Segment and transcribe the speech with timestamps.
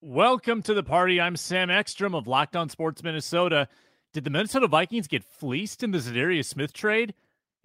[0.00, 1.20] Welcome to the party.
[1.20, 3.66] I'm Sam Ekstrom of Locked On Sports Minnesota.
[4.12, 7.14] Did the Minnesota Vikings get fleeced in the Za'Darius Smith trade?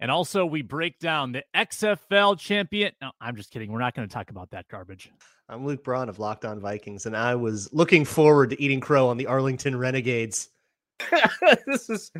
[0.00, 2.90] And also, we break down the XFL champion.
[3.00, 3.70] No, I'm just kidding.
[3.70, 5.12] We're not going to talk about that garbage.
[5.48, 9.06] I'm Luke Braun of Locked On Vikings, and I was looking forward to eating crow
[9.06, 10.48] on the Arlington Renegades.
[11.68, 12.10] this is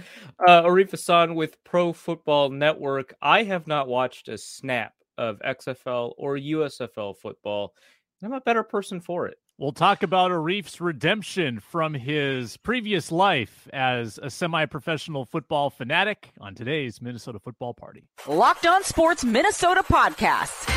[0.47, 3.15] uh, Arif Hasan with Pro Football Network.
[3.21, 7.75] I have not watched a snap of XFL or USFL football.
[8.23, 9.39] and I'm a better person for it.
[9.57, 16.33] We'll talk about Arif's redemption from his previous life as a semi professional football fanatic
[16.41, 18.09] on today's Minnesota Football Party.
[18.27, 20.69] Locked on Sports Minnesota podcast.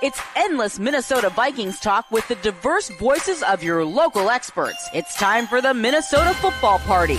[0.00, 4.88] It's endless Minnesota Vikings talk with the diverse voices of your local experts.
[4.94, 7.18] It's time for the Minnesota Football Party.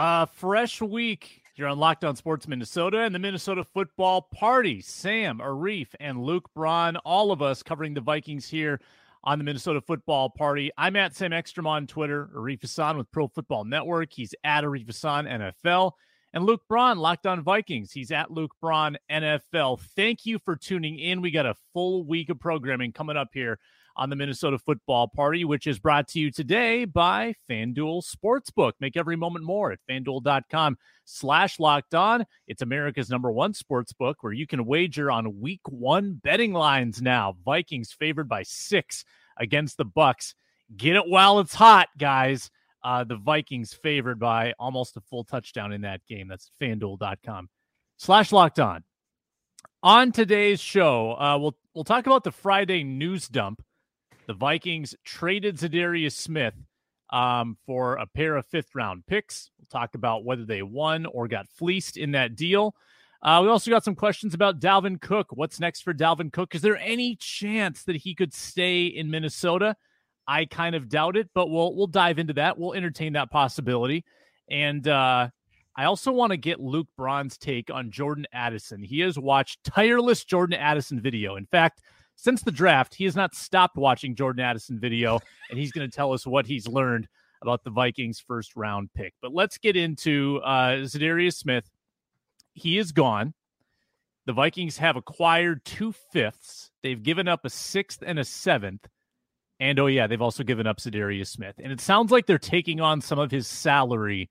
[0.00, 4.80] A fresh week here on Locked On Sports Minnesota and the Minnesota Football Party.
[4.80, 8.80] Sam, Arif, and Luke Braun, all of us covering the Vikings here
[9.24, 10.70] on the Minnesota Football Party.
[10.78, 14.12] I'm at Sam Ekstrom on Twitter, Arif Hasan with Pro Football Network.
[14.12, 15.90] He's at Arif Hasan NFL.
[16.32, 17.90] And Luke Braun, Locked On Vikings.
[17.90, 19.80] He's at Luke Braun NFL.
[19.96, 21.22] Thank you for tuning in.
[21.22, 23.58] We got a full week of programming coming up here
[23.98, 28.72] on the Minnesota Football Party, which is brought to you today by FanDuel Sportsbook.
[28.80, 32.24] Make every moment more at fanduel.com slash locked on.
[32.46, 37.36] It's America's number one sportsbook where you can wager on week one betting lines now.
[37.44, 39.04] Vikings favored by six
[39.36, 40.34] against the Bucs.
[40.76, 42.50] Get it while it's hot, guys.
[42.84, 46.28] Uh, the Vikings favored by almost a full touchdown in that game.
[46.28, 47.48] That's fanduel.com
[47.96, 48.84] slash locked on.
[49.82, 53.62] On today's show, uh, we'll we'll talk about the Friday news dump
[54.28, 56.54] the Vikings traded Za'Darius Smith
[57.10, 59.50] um, for a pair of fifth round picks.
[59.58, 62.76] We'll talk about whether they won or got fleeced in that deal.
[63.22, 65.28] Uh, we also got some questions about Dalvin Cook.
[65.30, 66.54] What's next for Dalvin Cook?
[66.54, 69.74] Is there any chance that he could stay in Minnesota?
[70.28, 72.58] I kind of doubt it, but we'll we'll dive into that.
[72.58, 74.04] We'll entertain that possibility.
[74.50, 75.30] And uh,
[75.74, 78.82] I also want to get Luke Braun's take on Jordan Addison.
[78.82, 81.36] He has watched tireless Jordan Addison video.
[81.36, 81.80] In fact,
[82.18, 85.20] since the draft, he has not stopped watching Jordan Addison video,
[85.50, 87.06] and he's going to tell us what he's learned
[87.40, 89.14] about the Vikings' first round pick.
[89.22, 91.70] But let's get into uh, Za'Darius Smith.
[92.54, 93.34] He is gone.
[94.26, 96.72] The Vikings have acquired two fifths.
[96.82, 98.88] They've given up a sixth and a seventh.
[99.60, 101.54] And oh, yeah, they've also given up Za'Darius Smith.
[101.62, 104.28] And it sounds like they're taking on some of his salary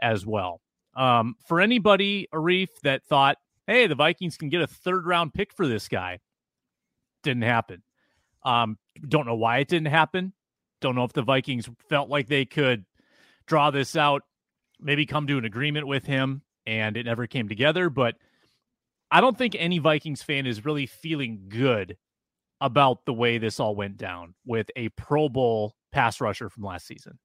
[0.00, 0.60] as well.
[0.96, 3.36] Um, for anybody, Arif, that thought,
[3.68, 6.18] hey, the Vikings can get a third round pick for this guy,
[7.22, 7.82] didn't happen.
[8.44, 10.32] Um, don't know why it didn't happen.
[10.80, 12.84] Don't know if the Vikings felt like they could
[13.46, 14.22] draw this out,
[14.80, 17.90] maybe come to an agreement with him, and it never came together.
[17.90, 18.16] But
[19.10, 21.96] I don't think any Vikings fan is really feeling good
[22.60, 26.86] about the way this all went down with a Pro Bowl pass rusher from last
[26.86, 27.18] season.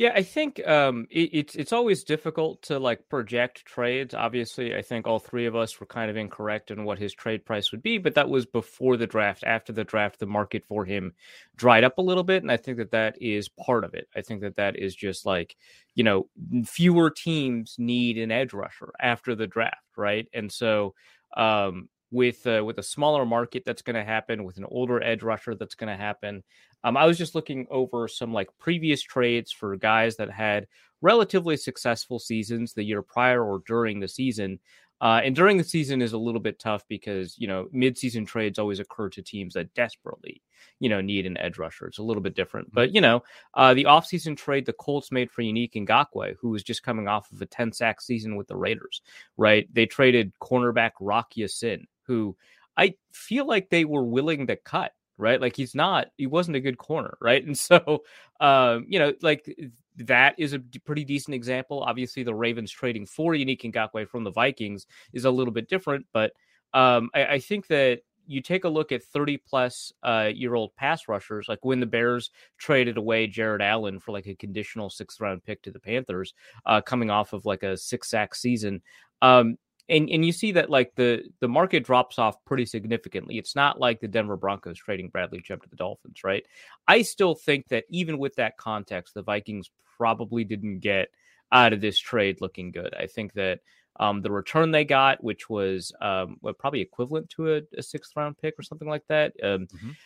[0.00, 4.14] Yeah, I think um, it, it's it's always difficult to like project trades.
[4.14, 7.44] Obviously, I think all three of us were kind of incorrect in what his trade
[7.44, 9.44] price would be, but that was before the draft.
[9.44, 11.12] After the draft, the market for him
[11.54, 14.08] dried up a little bit, and I think that that is part of it.
[14.16, 15.54] I think that that is just like
[15.94, 16.30] you know
[16.64, 20.26] fewer teams need an edge rusher after the draft, right?
[20.32, 20.94] And so
[21.36, 25.22] um, with uh, with a smaller market that's going to happen with an older edge
[25.22, 26.42] rusher that's going to happen
[26.84, 30.66] um, i was just looking over some like previous trades for guys that had
[31.02, 34.58] relatively successful seasons the year prior or during the season
[35.02, 38.58] Uh, and during the season is a little bit tough because you know midseason trades
[38.58, 40.42] always occur to teams that desperately
[40.78, 41.86] you know need an edge rusher.
[41.88, 42.74] It's a little bit different, Mm-hmm.
[42.74, 43.22] but you know
[43.54, 47.32] uh, the offseason trade the Colts made for Yannick Ngakoue, who was just coming off
[47.32, 49.00] of a 10 sack season with the Raiders,
[49.38, 49.66] right?
[49.72, 52.36] They traded cornerback Rock Sin, who
[52.76, 54.92] I feel like they were willing to cut.
[55.18, 57.44] Right, like he's not, he wasn't a good corner, right?
[57.44, 58.04] And so,
[58.40, 59.54] um, you know, like
[59.96, 61.82] that is a pretty decent example.
[61.82, 66.06] Obviously, the Ravens trading for Yannick Ngakoue from the Vikings is a little bit different,
[66.14, 66.32] but
[66.72, 70.74] um, I, I think that you take a look at 30 plus uh, year old
[70.76, 75.20] pass rushers, like when the Bears traded away Jared Allen for like a conditional sixth
[75.20, 76.32] round pick to the Panthers,
[76.64, 78.82] uh, coming off of like a six sack season.
[79.20, 79.56] Um,
[79.90, 83.38] and, and you see that like the the market drops off pretty significantly.
[83.38, 86.46] It's not like the Denver Broncos trading Bradley Chubb to the Dolphins, right?
[86.88, 91.08] I still think that even with that context, the Vikings probably didn't get
[91.52, 92.94] out of this trade looking good.
[92.94, 93.60] I think that
[93.98, 98.12] um, the return they got, which was um, what, probably equivalent to a, a, sixth
[98.16, 99.96] round pick or something like that, um, Mhm.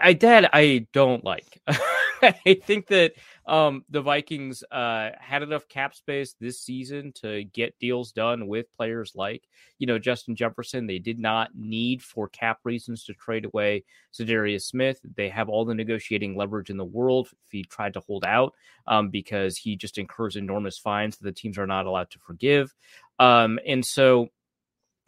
[0.00, 1.60] I that I don't like.
[2.46, 3.12] I think that
[3.46, 8.72] um, the Vikings uh, had enough cap space this season to get deals done with
[8.76, 9.48] players like,
[9.78, 10.86] you know, Justin Jefferson.
[10.86, 13.84] They did not need for cap reasons to trade away
[14.14, 15.00] Za'Darius Smith.
[15.16, 18.54] They have all the negotiating leverage in the world if he tried to hold out
[18.86, 22.74] um, because he just incurs enormous fines that the teams are not allowed to forgive.
[23.18, 24.28] Um, and so,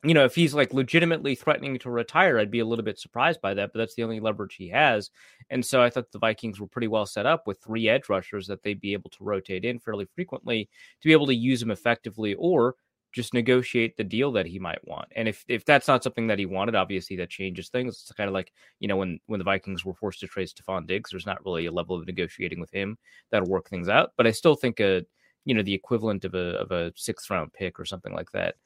[0.05, 3.41] you know, if he's like legitimately threatening to retire, I'd be a little bit surprised
[3.41, 5.11] by that, but that's the only leverage he has.
[5.51, 8.47] And so I thought the Vikings were pretty well set up with three edge rushers
[8.47, 10.69] that they'd be able to rotate in fairly frequently
[11.01, 12.77] to be able to use him effectively or
[13.13, 15.09] just negotiate the deal that he might want.
[15.17, 17.95] And if if that's not something that he wanted, obviously that changes things.
[18.03, 20.87] It's kind of like, you know, when when the Vikings were forced to trade Stefon
[20.87, 22.99] Diggs, there's not really a level of negotiating with him
[23.31, 24.13] that'll work things out.
[24.17, 25.05] But I still think a
[25.45, 28.57] you know, the equivalent of a of a sixth round pick or something like that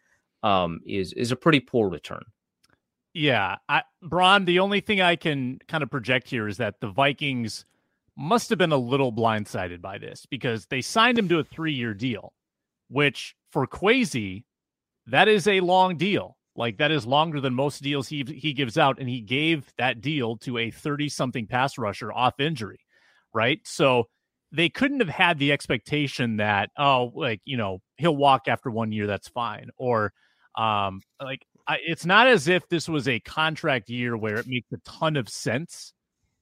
[0.42, 2.22] um, is is a pretty poor return.
[3.14, 4.44] Yeah, I, Braun.
[4.44, 7.66] The only thing I can kind of project here is that the Vikings
[8.16, 11.94] must have been a little blindsided by this because they signed him to a three-year
[11.94, 12.32] deal,
[12.88, 14.44] which for Kwesi,
[15.06, 16.36] that is a long deal.
[16.54, 20.00] Like that is longer than most deals he he gives out, and he gave that
[20.00, 22.80] deal to a thirty-something pass rusher off injury,
[23.32, 23.60] right?
[23.64, 24.08] So
[24.52, 28.92] they couldn't have had the expectation that oh, like you know he'll walk after one
[28.92, 30.12] year, that's fine, or
[30.56, 34.70] um like I, it's not as if this was a contract year where it makes
[34.72, 35.92] a ton of sense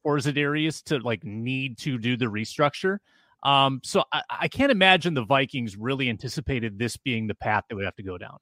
[0.02, 2.98] for Za'Darius to like need to do the restructure.
[3.42, 7.74] Um, so I, I can't imagine the Vikings really anticipated this being the path they
[7.74, 8.38] would have to go down.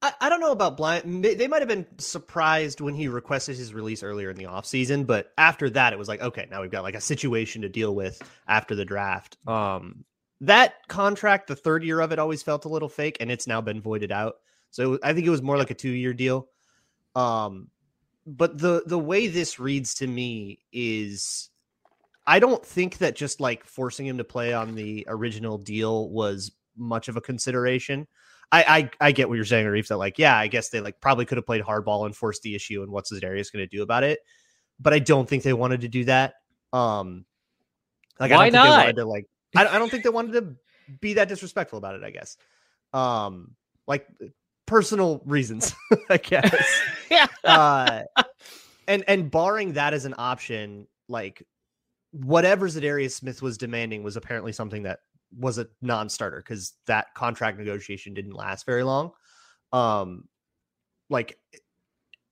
[0.00, 1.24] I, I don't know about blind.
[1.24, 5.06] They, they might have been surprised when he requested his release earlier in the offseason,
[5.06, 7.94] but after that, it was like, okay, now we've got like a situation to deal
[7.94, 9.36] with after the draft.
[9.46, 10.04] Um,
[10.42, 13.60] that contract, the third year of it, always felt a little fake, and it's now
[13.60, 14.36] been voided out.
[14.70, 16.48] So I think it was more like a two year deal.
[17.14, 17.68] Um,
[18.26, 21.50] but the the way this reads to me is,
[22.26, 26.52] I don't think that just like forcing him to play on the original deal was
[26.76, 28.06] much of a consideration.
[28.52, 29.88] I, I I get what you're saying, Arif.
[29.88, 32.54] That like, yeah, I guess they like probably could have played hardball and forced the
[32.54, 34.20] issue, and what's Darius going to do about it?
[34.78, 36.34] But I don't think they wanted to do that.
[36.72, 37.24] Um,
[38.20, 39.26] like Why I don't think they wanted to like.
[39.56, 40.54] I, I don't think they wanted to
[41.00, 42.04] be that disrespectful about it.
[42.04, 42.36] I guess,
[42.92, 43.54] um,
[43.86, 44.06] like
[44.66, 45.74] personal reasons.
[46.10, 46.82] I guess.
[47.10, 47.26] yeah.
[47.44, 48.02] uh,
[48.86, 51.46] and and barring that as an option, like
[52.12, 55.00] whatever Za'Darius Smith was demanding was apparently something that
[55.38, 59.12] was a non-starter because that contract negotiation didn't last very long.
[59.72, 60.24] Um,
[61.10, 61.38] like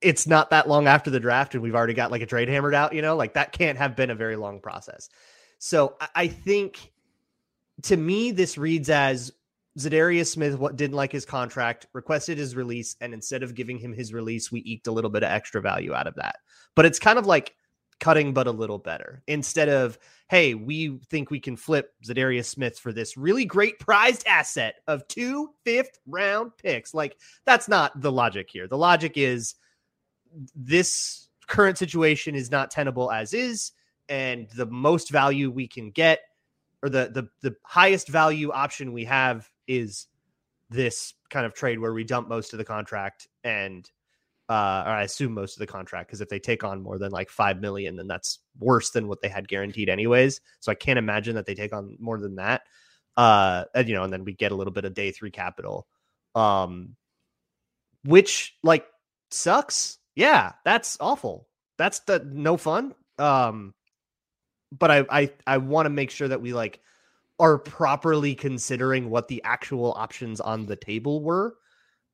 [0.00, 2.74] it's not that long after the draft, and we've already got like a trade hammered
[2.74, 2.94] out.
[2.94, 5.08] You know, like that can't have been a very long process.
[5.58, 6.92] So I, I think
[7.82, 9.32] to me this reads as
[9.78, 13.92] Za'Darius Smith what didn't like his contract, requested his release, and instead of giving him
[13.92, 16.36] his release, we eked a little bit of extra value out of that.
[16.74, 17.54] But it's kind of like
[18.00, 19.22] cutting but a little better.
[19.26, 24.26] Instead of, hey, we think we can flip Za'Darius Smith for this really great prized
[24.26, 26.94] asset of two fifth round picks.
[26.94, 28.68] Like that's not the logic here.
[28.68, 29.54] The logic is
[30.54, 33.72] this current situation is not tenable as is,
[34.08, 36.20] and the most value we can get
[36.82, 40.06] or the the the highest value option we have is
[40.70, 43.90] this kind of trade where we dump most of the contract and
[44.48, 47.12] uh or I assume most of the contract because if they take on more than
[47.12, 50.40] like 5 million then that's worse than what they had guaranteed anyways.
[50.60, 52.62] So I can't imagine that they take on more than that.
[53.16, 55.86] Uh and, you know and then we get a little bit of day 3 capital.
[56.34, 56.96] Um
[58.04, 58.86] which like
[59.30, 59.98] sucks.
[60.14, 61.48] Yeah that's awful.
[61.78, 62.94] That's the no fun.
[63.18, 63.74] Um
[64.78, 66.80] but I I I want to make sure that we like
[67.38, 71.56] are properly considering what the actual options on the table were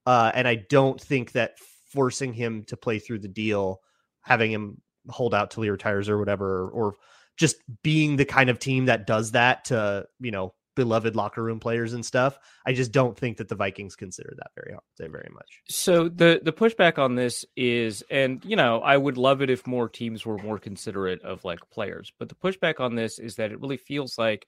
[0.07, 1.59] Uh, and I don't think that
[1.93, 3.81] forcing him to play through the deal,
[4.23, 6.95] having him hold out till he retires or whatever, or
[7.37, 11.61] just being the kind of team that does that to, you know, beloved locker room
[11.61, 12.39] players and stuff.
[12.67, 15.63] I just don't think that the Vikings consider that very very much.
[15.69, 19.67] So the the pushback on this is, and you know, I would love it if
[19.67, 23.53] more teams were more considerate of like players, but the pushback on this is that
[23.53, 24.47] it really feels like,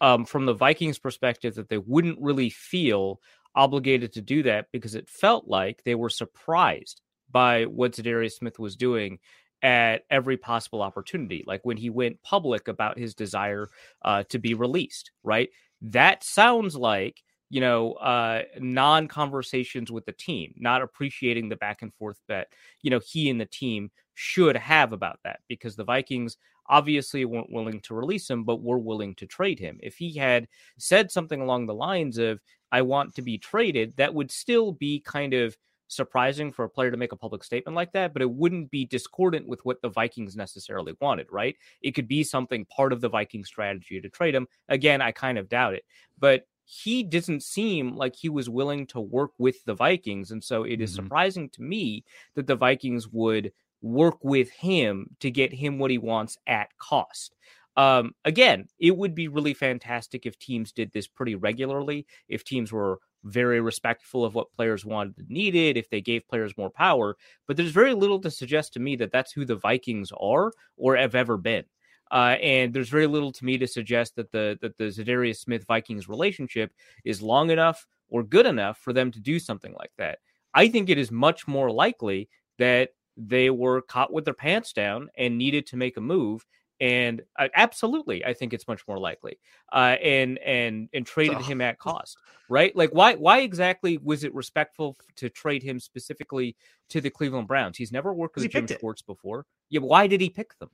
[0.00, 3.20] um, from the Vikings' perspective, that they wouldn't really feel
[3.54, 7.00] obligated to do that because it felt like they were surprised
[7.30, 9.18] by what Za'Darius Smith was doing
[9.62, 11.42] at every possible opportunity.
[11.46, 13.68] Like when he went public about his desire
[14.02, 15.48] uh, to be released, right?
[15.82, 21.82] That sounds like you know uh non conversations with the team not appreciating the back
[21.82, 22.48] and forth that
[22.82, 26.36] you know he and the team should have about that because the vikings
[26.68, 29.78] obviously weren't willing to release him but were willing to trade him.
[29.82, 32.40] If he had said something along the lines of
[32.72, 35.56] i want to be traded that would still be kind of
[35.88, 38.84] surprising for a player to make a public statement like that, but it wouldn't be
[38.86, 41.56] discordant with what the Vikings necessarily wanted, right?
[41.82, 44.46] It could be something part of the Viking strategy to trade him.
[44.68, 45.84] Again, I kind of doubt it,
[46.18, 50.30] but he doesn't seem like he was willing to work with the Vikings.
[50.30, 51.04] And so it is mm-hmm.
[51.04, 55.98] surprising to me that the Vikings would work with him to get him what he
[55.98, 57.36] wants at cost.
[57.76, 62.72] Um, again, it would be really fantastic if teams did this pretty regularly, if teams
[62.72, 67.16] were very respectful of what players wanted and needed, if they gave players more power.
[67.46, 70.96] But there's very little to suggest to me that that's who the Vikings are or
[70.96, 71.64] have ever been.
[72.10, 75.64] Uh, and there's very little to me to suggest that the that the Za'Darius Smith
[75.66, 76.72] Vikings relationship
[77.04, 80.18] is long enough or good enough for them to do something like that.
[80.52, 82.28] I think it is much more likely
[82.58, 86.44] that they were caught with their pants down and needed to make a move
[86.84, 89.38] and uh, absolutely, I think it's much more likely.
[89.72, 92.18] Uh, and and and traded him at cost,
[92.50, 92.76] right?
[92.76, 96.56] Like why why exactly was it respectful to trade him specifically
[96.90, 97.78] to the Cleveland Browns?
[97.78, 99.46] He's never worked with Jim Schwartz before.
[99.70, 100.68] Yeah, why did he pick them?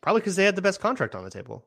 [0.00, 1.66] Probably because they had the best contract on the table.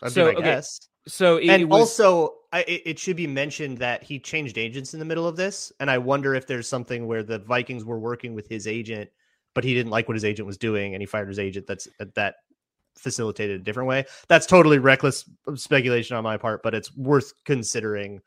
[0.00, 0.42] That'd so, okay.
[0.42, 0.88] Guess.
[1.06, 1.80] So it, and it was...
[1.80, 5.70] also, I, it should be mentioned that he changed agents in the middle of this,
[5.80, 9.10] and I wonder if there's something where the Vikings were working with his agent,
[9.54, 11.66] but he didn't like what his agent was doing, and he fired his agent.
[11.66, 12.36] That's that
[12.96, 14.04] facilitated a different way.
[14.28, 18.20] That's totally reckless um, speculation on my part, but it's worth considering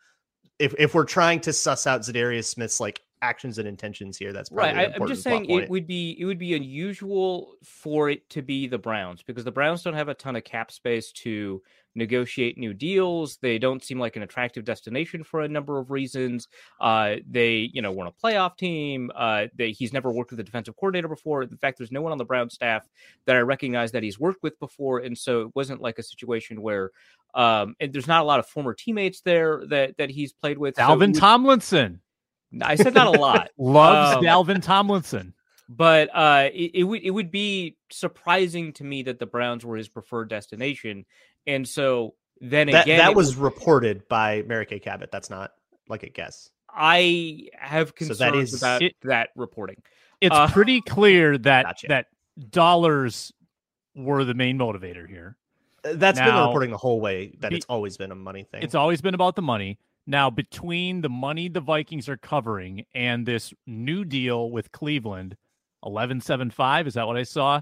[0.59, 4.31] if if we're trying to suss out Za'Darius Smith's like actions and intentions here.
[4.31, 4.75] That's right.
[4.75, 8.67] I, am just saying it would be it would be unusual for it to be
[8.67, 11.61] the Browns because the Browns don't have a ton of cap space to
[11.95, 13.37] negotiate new deals.
[13.37, 16.47] They don't seem like an attractive destination for a number of reasons.
[16.79, 19.11] Uh, they, you know, weren't a playoff team.
[19.15, 21.43] Uh, they, he's never worked with a defensive coordinator before.
[21.43, 22.87] In fact, there's no one on the Brown staff
[23.25, 26.61] that I recognize that he's worked with before, and so it wasn't like a situation
[26.61, 26.91] where.
[27.33, 30.79] Um, and there's not a lot of former teammates there that that he's played with.
[30.79, 31.99] Alvin so Tomlinson.
[32.61, 33.49] I said not a lot.
[33.57, 35.33] Loves um, Dalvin Tomlinson.
[35.67, 39.77] But uh, it, it would it would be surprising to me that the Browns were
[39.77, 41.05] his preferred destination,
[41.47, 45.09] and so then that, again, that was, reported by Mary Kay Cabot.
[45.11, 45.51] That's not
[45.89, 46.49] like a guess.
[46.69, 49.81] I have concerns so that is, about it, that reporting.
[50.21, 51.87] It's uh, pretty clear that gotcha.
[51.87, 52.07] that
[52.49, 53.33] dollars
[53.95, 55.37] were the main motivator here.
[55.83, 57.35] That's now, been the reporting the whole way.
[57.39, 58.63] That it's always been a money thing.
[58.63, 59.79] It's always been about the money.
[60.07, 65.35] Now, between the money the Vikings are covering and this new deal with Cleveland,
[65.83, 67.61] eleven seven five is that what I saw?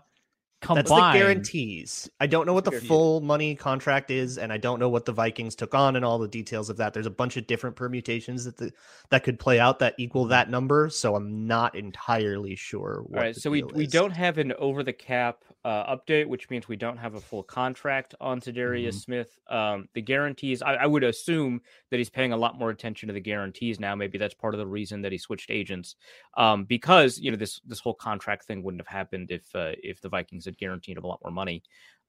[0.62, 2.10] Combined, That's the guarantees.
[2.22, 5.12] I don't know what the full money contract is, and I don't know what the
[5.12, 6.94] Vikings took on and all the details of that.
[6.94, 8.72] There's a bunch of different permutations that the,
[9.10, 10.90] that could play out that equal that number.
[10.90, 13.04] So I'm not entirely sure.
[13.14, 16.68] all right, so we we don't have an over the cap uh, update, which means
[16.68, 18.98] we don't have a full contract on Za'Darius mm-hmm.
[18.98, 19.40] Smith.
[19.48, 23.14] Um, the guarantees, I, I, would assume that he's paying a lot more attention to
[23.14, 23.96] the guarantees now.
[23.96, 25.96] Maybe that's part of the reason that he switched agents,
[26.36, 30.02] um, because you know this this whole contract thing wouldn't have happened if uh, if
[30.02, 31.64] the Vikings had guaranteed him a lot more money.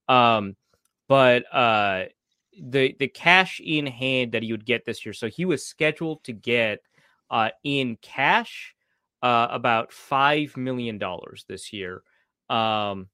[0.08, 0.56] Um,
[1.08, 2.06] but uh,
[2.60, 6.24] the the cash in hand that he would get this year, so he was scheduled
[6.24, 6.80] to get
[7.30, 8.74] uh, in cash
[9.22, 12.02] uh, about five million dollars this year.
[12.50, 13.08] Um,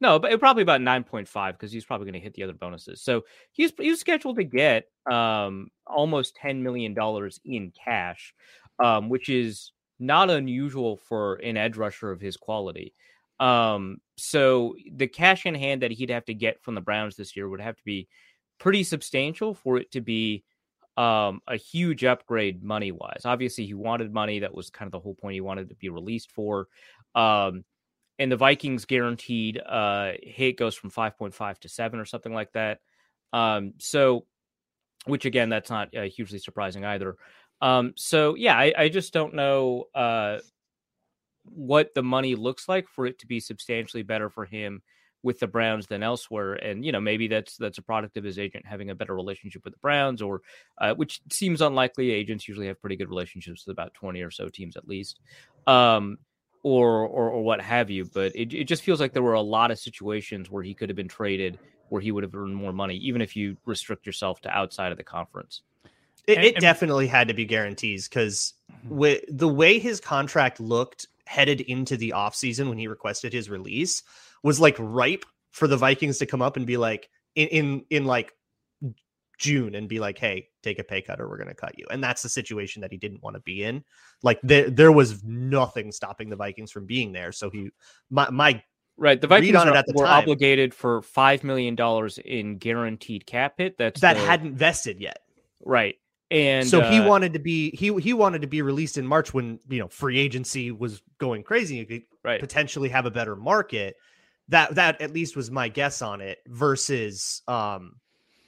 [0.00, 3.02] no, but it probably about 9.5 because he's probably going to hit the other bonuses.
[3.02, 8.34] So he's he's scheduled to get um, almost 10 million dollars in cash,
[8.82, 12.94] um, which is not unusual for an edge rusher of his quality.
[13.40, 17.36] Um, so the cash in hand that he'd have to get from the Browns this
[17.36, 18.08] year would have to be
[18.58, 20.44] pretty substantial for it to be
[20.96, 23.22] um, a huge upgrade money wise.
[23.24, 24.40] Obviously, he wanted money.
[24.40, 25.34] That was kind of the whole point.
[25.34, 26.66] He wanted to be released for.
[27.14, 27.64] Um,
[28.18, 32.80] and the Vikings guaranteed uh, hit goes from 5.5 to 7 or something like that.
[33.32, 34.26] Um, so,
[35.06, 37.16] which again, that's not uh, hugely surprising either.
[37.60, 40.38] Um, so yeah, I, I just don't know uh,
[41.44, 44.82] what the money looks like for it to be substantially better for him
[45.22, 46.54] with the Browns than elsewhere.
[46.54, 49.64] And you know, maybe that's that's a product of his agent having a better relationship
[49.64, 50.42] with the Browns, or
[50.78, 52.10] uh, which seems unlikely.
[52.10, 55.20] Agents usually have pretty good relationships with about twenty or so teams at least,
[55.66, 56.18] um,
[56.62, 58.04] or, or or what have you.
[58.04, 60.88] But it it just feels like there were a lot of situations where he could
[60.88, 64.40] have been traded, where he would have earned more money, even if you restrict yourself
[64.42, 65.62] to outside of the conference.
[66.26, 68.96] It, And- it and- definitely had to be guarantees because mm-hmm.
[68.96, 74.02] with the way his contract looked headed into the offseason when he requested his release
[74.42, 78.04] was like ripe for the Vikings to come up and be like in in, in
[78.04, 78.32] like
[79.38, 81.86] June and be like, hey, take a pay cut or we're gonna cut you.
[81.90, 83.84] And that's the situation that he didn't want to be in.
[84.22, 87.32] Like there there was nothing stopping the Vikings from being there.
[87.32, 87.70] So he
[88.10, 88.62] my my
[89.00, 90.22] Right, the Vikings on it are- at the were time.
[90.24, 93.78] obligated for five million dollars in guaranteed cap hit.
[93.78, 95.20] That's that the- hadn't vested yet.
[95.64, 95.94] right,
[96.32, 99.32] and so he uh, wanted to be he he wanted to be released in March
[99.32, 101.76] when you know free agency was going crazy.
[101.76, 102.40] You could right.
[102.40, 103.94] potentially have a better market.
[104.48, 107.92] That that at least was my guess on it versus um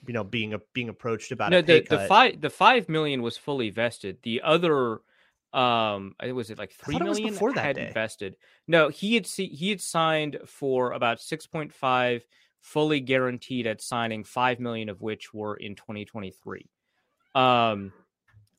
[0.06, 3.36] you know being a being approached about No, the, the five the five million was
[3.36, 4.18] fully vested.
[4.22, 5.00] The other,
[5.52, 7.92] um, I think was it like three it million before that hadn't day.
[7.92, 8.36] vested.
[8.66, 12.24] No, he had see, he had signed for about six point five,
[12.60, 16.68] fully guaranteed at signing, five million of which were in twenty twenty three.
[17.34, 17.92] Um,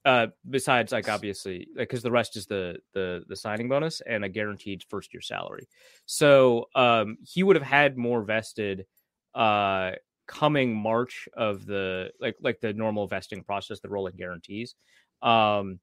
[0.03, 4.29] uh, besides like obviously because the rest is the the the signing bonus and a
[4.29, 5.67] guaranteed first year salary.
[6.05, 8.86] So um, he would have had more vested.
[9.33, 9.91] Uh,
[10.31, 14.75] coming March of the like like the normal vesting process, the rolling guarantees.
[15.21, 15.79] Um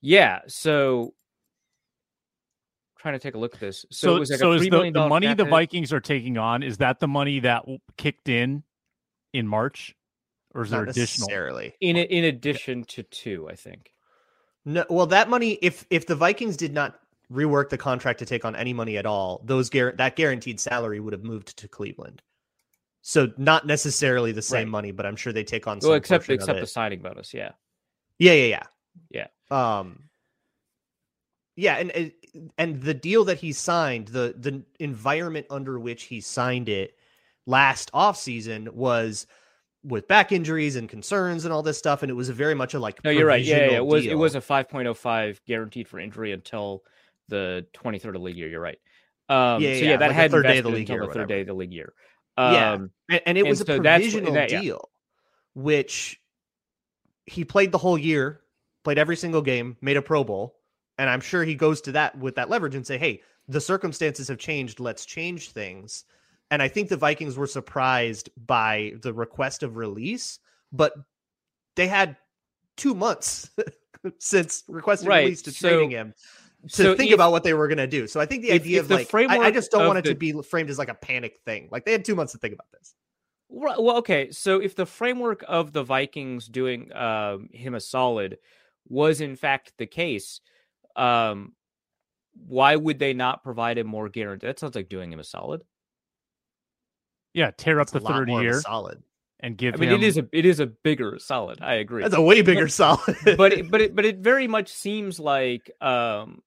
[0.00, 1.14] yeah, so
[2.98, 3.86] trying to take a look at this.
[3.90, 5.50] So, So, it was like so a is the, million the money the hit.
[5.50, 7.64] Vikings are taking on is that the money that
[7.96, 8.64] kicked in
[9.32, 9.94] in March,
[10.54, 11.28] or is there additional?
[11.28, 11.74] necessarily.
[11.80, 13.92] in in addition to two, I think.
[14.64, 16.98] No, well, that money if if the Vikings did not
[17.32, 21.00] rework the contract to take on any money at all, those guar- that guaranteed salary
[21.00, 22.22] would have moved to Cleveland.
[23.02, 24.68] So not necessarily the same Right.
[24.68, 27.52] money, but I'm sure they take on some Well, except except the signing bonus, yeah.
[28.18, 28.62] Yeah, yeah,
[29.10, 29.26] Yeah.
[29.50, 29.76] yeah.
[29.78, 30.08] Um
[31.56, 32.12] Yeah, and
[32.56, 36.96] and- the deal that he signed, the the environment under which he signed it
[37.44, 39.26] last offseason was
[39.84, 42.78] with back injuries and concerns and all this stuff and it was very much a
[42.78, 43.44] like No, you're right.
[43.44, 43.76] Yeah, yeah, yeah.
[43.78, 46.84] It was it was a 5.05 guaranteed for injury until
[47.28, 48.48] the 23rd of the league year.
[48.48, 48.78] You're right.
[49.28, 51.00] Um, Yeah, so yeah, yeah, that like had third day of the league until year
[51.02, 51.26] the third whatever.
[51.26, 51.92] day of the league year.
[52.38, 52.72] Yeah.
[52.72, 54.60] Um, and, and it and was a so that's provisional that- yeah.
[54.60, 54.88] deal
[55.54, 56.18] which
[57.26, 58.40] he played the whole year,
[58.84, 60.56] played every single game, made a Pro Bowl,
[60.96, 64.28] and I'm sure he goes to that with that leverage and say, "Hey, the circumstances
[64.28, 64.80] have changed.
[64.80, 66.04] Let's change things."
[66.50, 70.38] And I think the Vikings were surprised by the request of release,
[70.72, 70.94] but
[71.76, 72.16] they had
[72.78, 73.50] two months
[74.18, 76.14] since requesting Right, release to so- trading him
[76.68, 78.06] to so think if- about what they were going to do.
[78.06, 79.98] So I think the if- idea if of the like, I, I just don't want
[79.98, 81.68] it the- to be framed as like a panic thing.
[81.70, 82.94] Like they had two months to think about this.
[83.54, 84.30] Right, Well, okay.
[84.30, 88.38] So if the framework of the Vikings doing um, him a solid
[88.88, 90.40] was in fact the case,
[90.96, 91.52] um,
[92.46, 94.46] why would they not provide him more guarantee?
[94.46, 95.62] That sounds like doing him a solid.
[97.34, 99.02] Yeah, tear up It's a the lot third more of a year solid.
[99.40, 100.02] and give I mean, him.
[100.02, 101.58] it is a it is a bigger solid.
[101.60, 102.02] I agree.
[102.02, 103.16] That's a way bigger solid.
[103.36, 106.42] but it, but it, but it very much seems like um,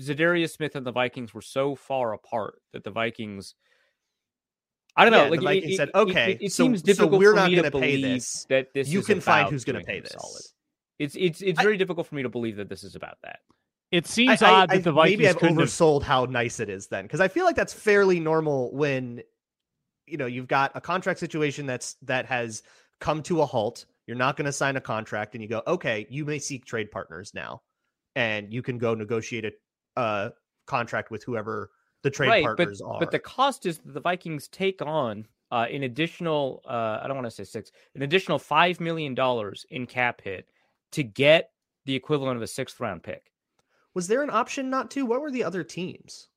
[0.00, 3.54] Za'Darius Smith and the Vikings were so far apart that the Vikings.
[4.96, 5.24] I don't know.
[5.24, 7.50] Yeah, like the Vikings it, said, "Okay, it, it so- seems so we're for not
[7.54, 8.46] gonna pay this.
[8.48, 10.36] that this you is can find who's going to pay him a solid.
[10.38, 10.54] this.
[10.98, 13.40] It's it's it's I- very difficult for me to believe that this is about that.
[13.92, 15.68] it seems I- odd I- that the Vikings maybe I've couldn't have.
[15.68, 19.22] oversold how nice it is then, because I feel like that's fairly normal when
[20.06, 22.62] you know you've got a contract situation that's that has
[23.00, 23.86] come to a halt.
[24.06, 26.90] You're not going to sign a contract, and you go, okay, you may seek trade
[26.90, 27.60] partners now,
[28.16, 29.52] and you can go negotiate a
[29.98, 30.30] uh,
[30.66, 31.70] contract with whoever
[32.02, 33.00] the trade right, but partners are.
[33.00, 37.16] but the cost is that the Vikings take on uh, an additional uh, I don't
[37.16, 40.48] want to say six, an additional five million dollars in cap hit
[40.92, 41.50] to get
[41.84, 43.32] the equivalent of a sixth round pick.
[43.94, 45.04] was there an option not to?
[45.04, 46.28] What were the other teams?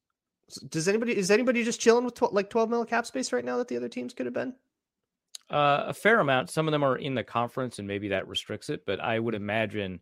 [0.70, 3.68] Does anybody is anybody just chilling with like 12 mil cap space right now that
[3.68, 4.56] the other teams could have been?
[5.50, 6.50] Uh, a fair amount.
[6.50, 8.86] Some of them are in the conference, and maybe that restricts it.
[8.86, 10.00] But I would imagine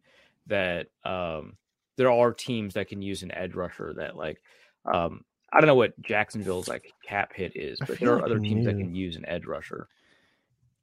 [0.47, 1.57] that um,
[1.99, 3.93] there are teams that can use an edge rusher.
[3.97, 4.41] That like,
[4.91, 8.39] um, I don't know what Jacksonville's like cap hit is, but there are like other
[8.39, 9.87] teams that can use an edge rusher.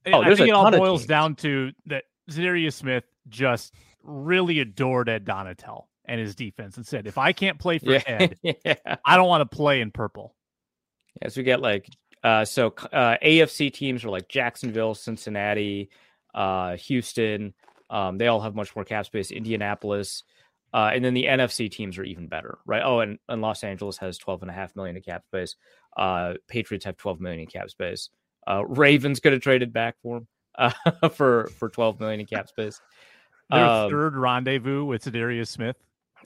[0.07, 3.75] I- Oh, I think it all boils down to that Za'Darius Smith just
[4.05, 8.03] really adored Ed Donatell and his defense and said, if I can't play for Yeah,
[8.07, 8.97] Ed, yeah.
[9.05, 10.37] I don't want to play in purple.
[11.21, 11.89] Yeah, so we get like
[12.23, 15.91] uh so uh AFC teams are like Jacksonville, Cincinnati,
[16.35, 17.55] uh Houston,
[17.91, 19.31] Um, they all have much more cap space.
[19.33, 20.23] Indianapolis,
[20.77, 22.83] uh, and then the NFC teams are even better, right?
[22.85, 25.57] Oh, and, and Los Angeles has twelve and a half million in cap space.
[25.97, 28.11] Uh, Patriots have twelve million in cap space.
[28.47, 32.49] Uh, Ravens could have traded back for him uh, for for twelve million in cap
[32.49, 32.79] space.
[33.51, 35.77] Their Um, third rendezvous with Za'Darius Smith.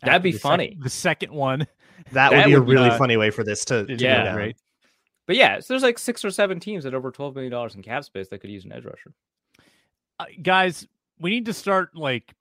[0.03, 0.77] That'd be the sec- funny.
[0.81, 1.67] the second one.
[2.13, 3.95] That, That would be a would be, really uh, funny way for this to, to
[3.95, 4.25] go Yeah.
[4.25, 4.35] down.
[4.35, 4.57] Great.
[5.27, 7.83] But yeah, so there's like six or seven teams at over twelve million dollars in
[7.83, 9.13] cap space that could use an edge rusher.
[10.19, 10.89] Uh, guys,
[11.21, 12.33] we need to start like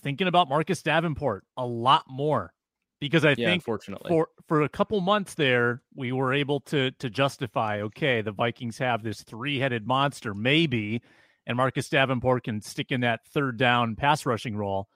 [0.00, 2.52] thinking about Marcus Davenport a lot more
[3.00, 4.08] because I Yeah, think unfortunately.
[4.08, 8.78] for for a couple months there we were able to to justify okay the Vikings
[8.78, 11.02] have this three-headed monster maybe
[11.46, 14.88] and Marcus Davenport can stick in that third down pass rushing role.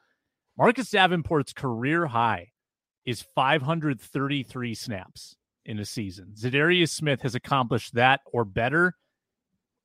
[0.57, 2.53] Marcus Davenport's career high
[3.05, 6.35] is 533 snaps in a season.
[6.39, 8.95] Za'Darius Smith has accomplished that or better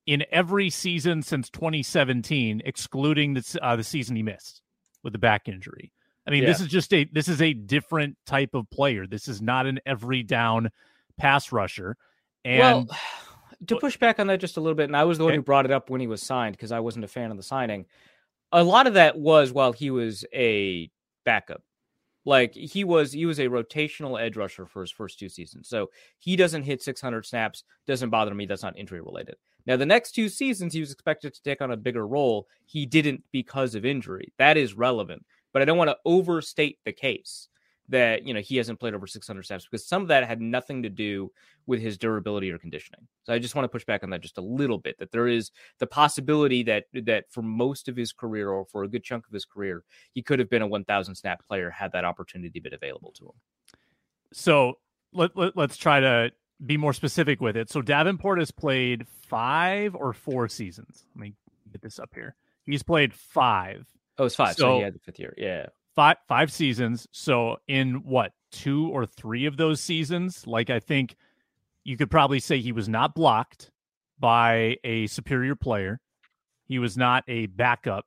[0.05, 4.61] in every season since 2017 excluding the uh, the season he missed
[5.03, 5.91] with the back injury.
[6.27, 9.07] I mean, this is just a this is a different type of player.
[9.07, 10.69] This is not an every down
[11.17, 11.97] pass rusher.
[12.45, 12.97] And well,
[13.67, 15.37] to push back on that just a little bit, and I was the one Okay.
[15.37, 17.43] who brought it up when he was signed because I wasn't a fan of the
[17.43, 17.85] signing.
[18.51, 20.89] A lot of that was while he was a
[21.25, 21.61] backup.
[22.25, 25.67] Like he was he was a rotational edge rusher for his first two seasons.
[25.67, 28.45] So he doesn't hit 600 snaps, doesn't bother me.
[28.45, 29.35] That's not injury related.
[29.65, 32.47] Now the next two seasons he was expected to take on a bigger role.
[32.65, 34.33] He didn't because of injury.
[34.37, 37.49] That is relevant, but I don't want to overstate the case
[37.89, 40.83] that, you know, he hasn't played over 600 snaps because some of that had nothing
[40.83, 41.31] to do
[41.65, 43.01] with his durability or conditioning.
[43.23, 45.27] So I just want to push back on that just a little bit that there
[45.27, 49.25] is the possibility that that for most of his career or for a good chunk
[49.27, 52.73] of his career, he could have been a 1000 snap player had that opportunity been
[52.73, 53.31] available to him.
[54.33, 54.77] so
[55.11, 56.31] let, let let's try to
[56.65, 57.69] be more specific with it.
[57.69, 61.05] So Davenport has played 5 or 4 seasons.
[61.15, 61.33] Let me
[61.71, 62.35] get this up here.
[62.65, 63.85] He's played 5.
[64.17, 64.55] Oh, it's five.
[64.55, 65.33] So, So- he had the fifth year.
[65.37, 65.67] Yeah.
[65.95, 67.07] five five seasons.
[67.11, 71.15] So in what two or three of those seasons, like I think
[71.83, 73.71] you could probably say he was not blocked
[74.19, 75.99] by a superior player.
[76.67, 78.05] He was not a backup,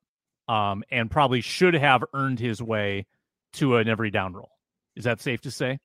[0.48, 3.06] um, and probably should have earned his way
[3.54, 4.52] to an every down role.
[4.94, 5.78] Is that safe to say?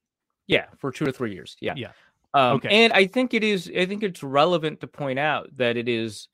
[0.45, 0.65] Yeah.
[0.77, 1.55] For two or three years.
[1.61, 1.73] Yeah.
[1.77, 1.91] Yeah.
[2.33, 2.69] Um, Okay.
[2.69, 3.71] And I think it is.
[3.75, 6.27] I think it's relevant to point out that it is.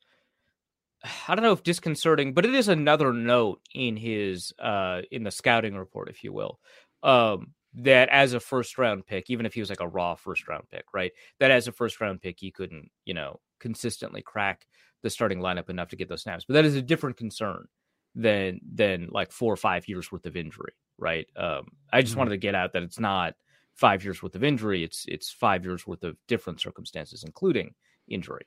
[1.27, 5.31] I don't know if disconcerting, but it is another note in his uh in the
[5.31, 6.59] scouting report, if you will,
[7.03, 10.47] um, that as a first round pick, even if he was like a raw first
[10.47, 11.11] round pick, right?
[11.39, 14.67] That as a first round pick, he couldn't, you know, consistently crack
[15.01, 16.45] the starting lineup enough to get those snaps.
[16.45, 17.67] But that is a different concern
[18.15, 21.27] than than like four or five years worth of injury, right?
[21.35, 22.15] Um, I just Mhm.
[22.15, 23.35] wanted to get out that it's not
[23.75, 24.83] five years worth of injury.
[24.83, 27.73] It's it's five years worth of different circumstances, including
[28.07, 28.45] injury.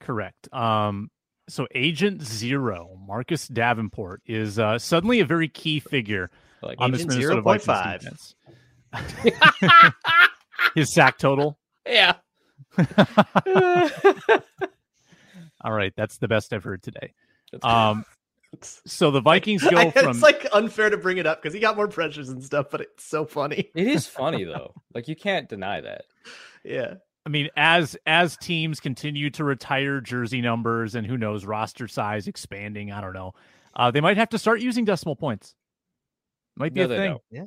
[0.00, 0.52] Correct.
[0.52, 1.10] Um,
[1.48, 6.30] so Agent Zero, Marcus Davenport, is uh, suddenly a very key figure
[6.62, 8.00] Like on this Agent Minnesota Vikings 0.5.
[8.00, 8.34] defense.
[10.74, 11.58] His sack total.
[11.86, 12.14] yeah.
[15.62, 17.12] All right, that's the best I've heard today.
[17.62, 18.04] Um,
[18.86, 21.60] so the Vikings go I- from it's like unfair to bring it up because he
[21.60, 23.70] got more pressures and stuff, but it's so funny.
[23.74, 24.74] it is funny though.
[24.94, 26.02] Like you can't deny that.
[26.64, 26.94] Yeah.
[27.26, 32.26] I mean, as as teams continue to retire jersey numbers and who knows roster size
[32.28, 33.32] expanding, I don't know.
[33.74, 35.54] Uh, they might have to start using decimal points.
[36.56, 37.10] Might be No, a they thing.
[37.10, 37.22] don't.
[37.30, 37.44] Yeah.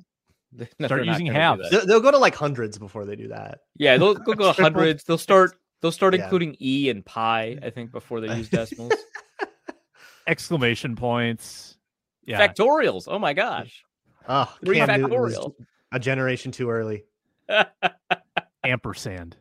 [0.80, 1.70] They're Start using gonna halves.
[1.70, 3.60] They'll, they'll go to like hundreds before they do that.
[3.76, 4.64] Yeah, they'll, they'll go Triple.
[4.64, 5.04] hundreds.
[5.04, 5.56] They'll start.
[5.82, 6.24] They'll start Yeah.
[6.24, 7.58] including e and pi.
[7.62, 8.94] I think before they use decimals.
[10.28, 11.78] Exclamation points.
[12.26, 12.46] Yeah.
[12.46, 13.06] Factorials.
[13.08, 13.84] Oh my gosh.
[14.28, 15.54] Oh, Three Cam Newton
[15.92, 17.06] a generation too early.
[18.64, 19.38] ampersand.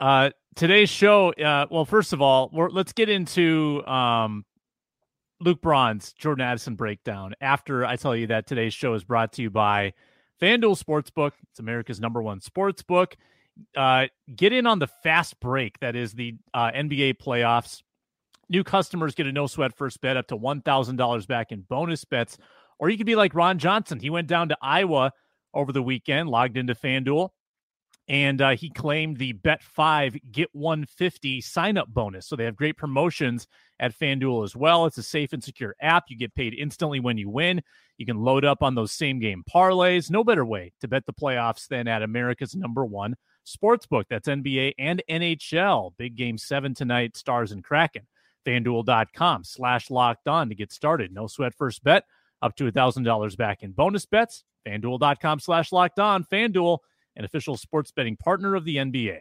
[0.00, 1.32] Uh, today's show.
[1.32, 4.44] Uh, well, first of all, we're, let's get into um,
[5.40, 7.34] Luke Braun's Jordan Addison breakdown.
[7.40, 9.92] After I tell you that today's show is brought to you by
[10.40, 11.32] FanDuel Sportsbook.
[11.50, 13.14] It's America's number one sportsbook.
[13.76, 17.82] Uh, get in on the fast break that is the uh, NBA playoffs.
[18.48, 21.62] New customers get a no sweat first bet up to one thousand dollars back in
[21.62, 22.38] bonus bets,
[22.78, 24.00] or you could be like Ron Johnson.
[24.00, 25.12] He went down to Iowa
[25.54, 27.30] over the weekend, logged into FanDuel,
[28.08, 32.26] and uh, he claimed the bet five get 150 sign up bonus.
[32.26, 33.46] So they have great promotions
[33.80, 34.86] at FanDuel as well.
[34.86, 36.04] It's a safe and secure app.
[36.08, 37.62] You get paid instantly when you win.
[37.98, 40.10] You can load up on those same game parlays.
[40.10, 43.14] No better way to bet the playoffs than at America's number one
[43.46, 44.04] sportsbook.
[44.08, 45.92] That's NBA and NHL.
[45.98, 48.06] Big game seven tonight, Stars and Kraken.
[48.46, 51.12] FanDuel.com slash locked on to get started.
[51.12, 52.04] No sweat first bet
[52.42, 54.44] up to $1,000 back in bonus bets.
[54.66, 56.24] FanDuel.com slash locked on.
[56.24, 56.78] FanDuel,
[57.16, 59.20] an official sports betting partner of the NBA.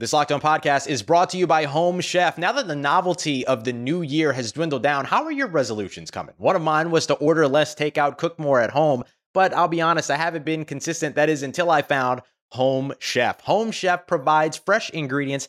[0.00, 2.38] This Locked On podcast is brought to you by Home Chef.
[2.38, 6.08] Now that the novelty of the new year has dwindled down, how are your resolutions
[6.08, 6.36] coming?
[6.38, 9.02] One of mine was to order less takeout, cook more at home,
[9.34, 11.16] but I'll be honest, I haven't been consistent.
[11.16, 12.22] That is until I found
[12.52, 13.40] Home Chef.
[13.40, 15.48] Home Chef provides fresh ingredients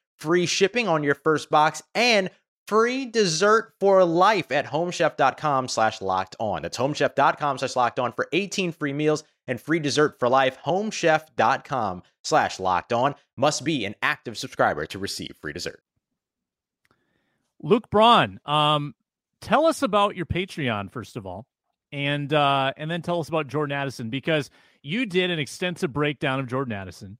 [0.21, 2.29] free shipping on your first box and
[2.67, 6.61] free dessert for life at homechef.com slash locked on.
[6.61, 10.57] That's homechef.com slash locked on for 18 free meals and free dessert for life.
[10.63, 15.81] Homechef.com slash locked on must be an active subscriber to receive free dessert.
[17.63, 18.95] Luke Braun, um,
[19.41, 21.45] tell us about your Patreon, first of all.
[21.91, 24.49] And uh, and then tell us about Jordan Addison because
[24.81, 27.17] you did an extensive breakdown of Jordan Addison,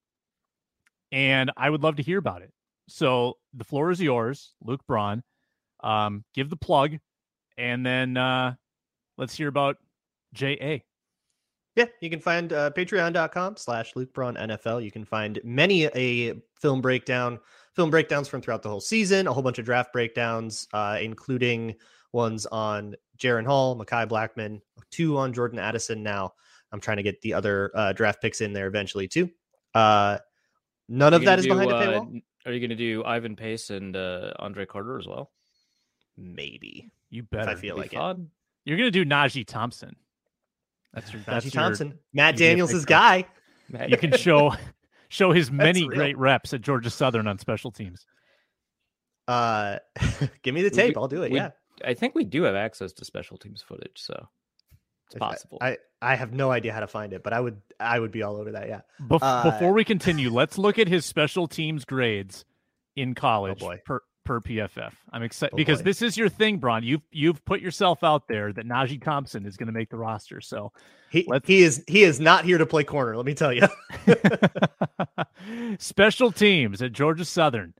[1.12, 2.54] and I would love to hear about it.
[2.92, 5.24] So the floor is yours, Luke Braun.
[5.82, 6.98] Um, give the plug,
[7.58, 8.56] and then uh,
[9.18, 9.78] let's hear about
[10.34, 10.80] JA.
[11.76, 14.84] Yeah, you can find uh, patreon.com slash Luke Braun NFL.
[14.84, 17.40] You can find many a film breakdown,
[17.74, 21.76] film breakdowns from throughout the whole season, a whole bunch of draft breakdowns, uh, including
[22.12, 24.60] ones on Jaren Hall, Mekhi Blackmon,
[24.92, 26.34] two on Jordan Addison now.
[26.74, 29.30] I'm trying to get the other uh, draft picks in there eventually too.
[29.74, 30.18] Uh,
[30.90, 32.22] none of that is do, behind a uh, paywall.
[32.46, 35.32] Are you going to do Ivan Pace and uh, Andre Carter as well?
[36.18, 37.50] Maybe You if better.
[37.52, 38.18] I feel Be like it.
[38.66, 39.96] You're gonna do Najee Thompson.
[40.94, 41.22] That's your.
[41.26, 42.86] That's Najee your- Thompson, Matt you get a Daniels' picture.
[42.86, 43.26] guy.
[43.88, 44.54] You can show
[45.10, 48.06] show his many great reps at Georgia Southern on special teams.
[49.28, 49.78] Uh,
[50.44, 50.94] give me the tape.
[50.96, 51.32] do- I'll do it.
[51.32, 51.52] we- yeah,
[51.86, 54.28] I think we do have access to special teams footage, so
[55.12, 55.58] it's If I- possible.
[55.62, 58.24] I, I have no idea how to find it, but I would I would be
[58.24, 58.68] all over that.
[58.68, 58.82] Yeah.
[59.02, 62.44] Bef- Uh, before we continue, let's look at his special teams grades
[62.96, 63.82] in college boy.
[63.86, 64.94] per per PFF.
[65.12, 65.84] I'm excited Oh, because boy.
[65.84, 66.84] this is your thing, Braun.
[66.84, 70.42] You've you've put yourself out there that Najee Thompson is going to make the roster.
[70.42, 70.72] So
[71.12, 73.16] He he is he is not here to play corner.
[73.18, 73.68] Let me tell you.
[75.80, 77.74] special teams at Georgia Southern.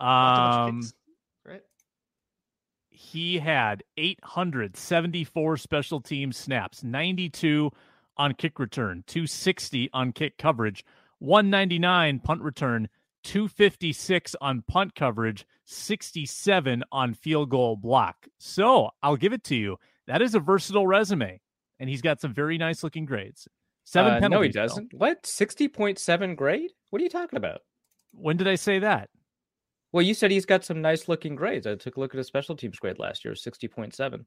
[0.00, 0.82] Um, right.
[2.94, 7.70] He had 874 special team snaps, 92
[8.16, 10.84] on kick return, 260 on kick coverage,
[11.18, 12.88] 199 punt return,
[13.24, 18.28] 256 on punt coverage, 67 on field goal block.
[18.38, 19.76] So I'll give it to you.
[20.06, 21.40] That is a versatile resume,
[21.80, 23.48] and he's got some very nice looking grades.
[23.84, 24.54] Seven Uh, penalties.
[24.54, 24.94] no, he doesn't.
[24.94, 25.26] What?
[25.26, 26.70] Sixty point seven grade?
[26.90, 27.60] What are you talking about?
[28.12, 29.10] When did I say that?
[29.94, 31.68] Well, you said he's got some nice looking grades.
[31.68, 34.26] I took a look at his special teams grade last year, sixty point seven.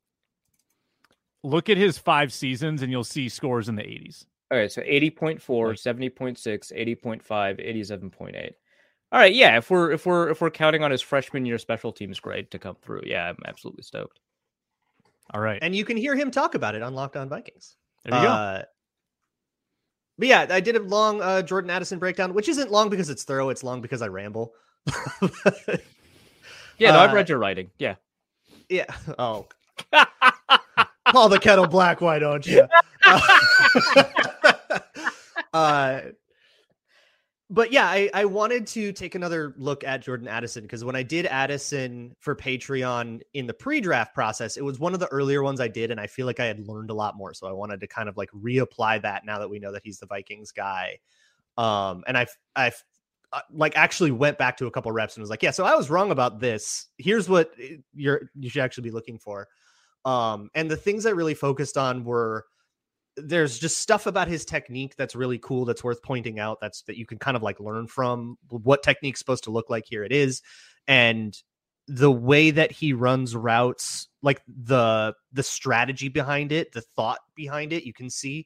[1.44, 4.24] Look at his five seasons, and you'll see scores in the 80s.
[4.50, 8.52] All right, so 80.4, 70.6, 80.5, 87.8.
[9.12, 11.92] All right, yeah, if we're if we're if we're counting on his freshman year special
[11.92, 14.22] teams grade to come through, yeah, I'm absolutely stoked.
[15.34, 15.60] All right.
[15.62, 17.76] And you can hear him talk about it on Locked On Vikings.
[18.06, 18.32] There you go.
[18.32, 18.64] Uh,
[20.18, 23.26] but yeah, I did a long uh, Jordan Addison breakdown, which isn't long because it's
[23.26, 23.50] thorough.
[23.50, 24.54] It's long because I ramble.
[26.80, 27.72] Yeah, no, I've Uh, read your writing.
[27.80, 27.96] Yeah.
[28.70, 28.86] yeah.
[29.18, 29.48] Oh.
[31.10, 32.68] Call the kettle black, why don't you?
[35.54, 36.02] uh,
[37.50, 41.04] but yeah, I, I wanted to take another look at Jordan Addison because when I
[41.04, 45.62] did Addison for Patreon in the pre-draft process, it was one of the earlier ones
[45.62, 47.34] I did, and I feel like I had learned a lot more.
[47.34, 49.98] So I wanted to kind of like reapply that now that we know that he's
[49.98, 51.00] the Vikings guy.
[51.58, 52.78] Um, and I've I've uh,
[53.52, 55.90] like actually went back to a couple reps and was like, yeah, so I was
[55.90, 56.88] wrong about this.
[56.98, 59.48] Here's what uh, you're you should actually be looking for.
[60.06, 62.46] Um, and the things I really focused on were
[63.18, 66.98] there's just stuff about his technique that's really cool that's worth pointing out that's that
[66.98, 70.12] you can kind of like learn from what technique's supposed to look like here it
[70.12, 70.44] is
[70.88, 71.42] and
[71.88, 77.74] the way that he runs routes like the the strategy behind it the thought behind
[77.74, 78.46] it you can see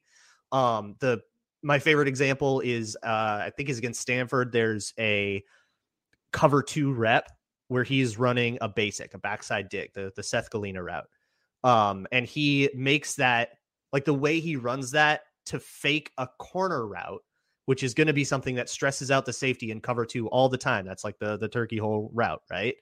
[0.54, 1.20] um the
[1.64, 5.44] my favorite example is uh i think is against stanford there's a
[6.32, 7.30] cover two rep
[7.72, 11.08] where he's running a basic a backside dig the the seth galina route.
[11.64, 13.52] Um and he makes that
[13.94, 17.22] like the way he runs that to fake a corner route
[17.66, 20.50] which is going to be something that stresses out the safety in cover two all
[20.50, 20.86] the time.
[20.86, 22.76] That's like the the turkey hole route right?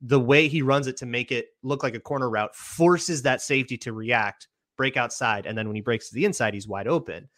[0.00, 3.42] The way he runs it to make it look like a corner route forces that
[3.42, 6.88] safety to react break outside and then when he breaks to the inside he's wide
[6.88, 7.28] open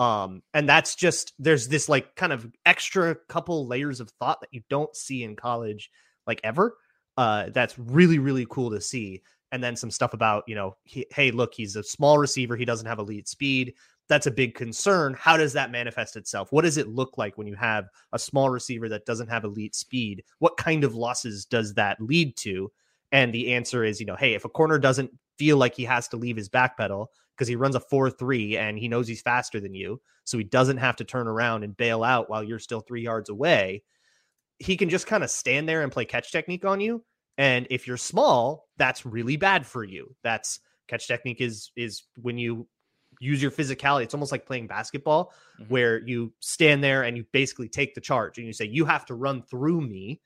[0.00, 4.48] um and that's just there's this like kind of extra couple layers of thought that
[4.50, 5.90] you don't see in college
[6.26, 6.76] like ever.
[7.16, 9.20] Uh, that's really really cool to see.
[9.52, 12.56] And then some stuff about you know, he, hey, look, he's a small receiver.
[12.56, 13.74] He doesn't have elite speed.
[14.08, 15.14] That's a big concern.
[15.18, 16.50] How does that manifest itself?
[16.50, 19.74] What does it look like when you have a small receiver that doesn't have elite
[19.74, 20.24] speed?
[20.38, 22.72] What kind of losses does that lead to?
[23.12, 26.08] And the answer is, you know, hey, if a corner doesn't feel like he has
[26.08, 29.22] to leave his back pedal because he runs a 4 3 and he knows he's
[29.22, 32.58] faster than you, so he doesn't have to turn around and bail out while you're
[32.58, 33.82] still three yards away,
[34.58, 37.02] he can just kind of stand there and play catch technique on you.
[37.38, 40.14] And if you're small, that's really bad for you.
[40.22, 42.68] That's catch technique is is when you
[43.20, 44.02] use your physicality.
[44.02, 45.72] It's almost like playing basketball mm-hmm.
[45.72, 49.06] where you stand there and you basically take the charge and you say, You have
[49.06, 50.20] to run through me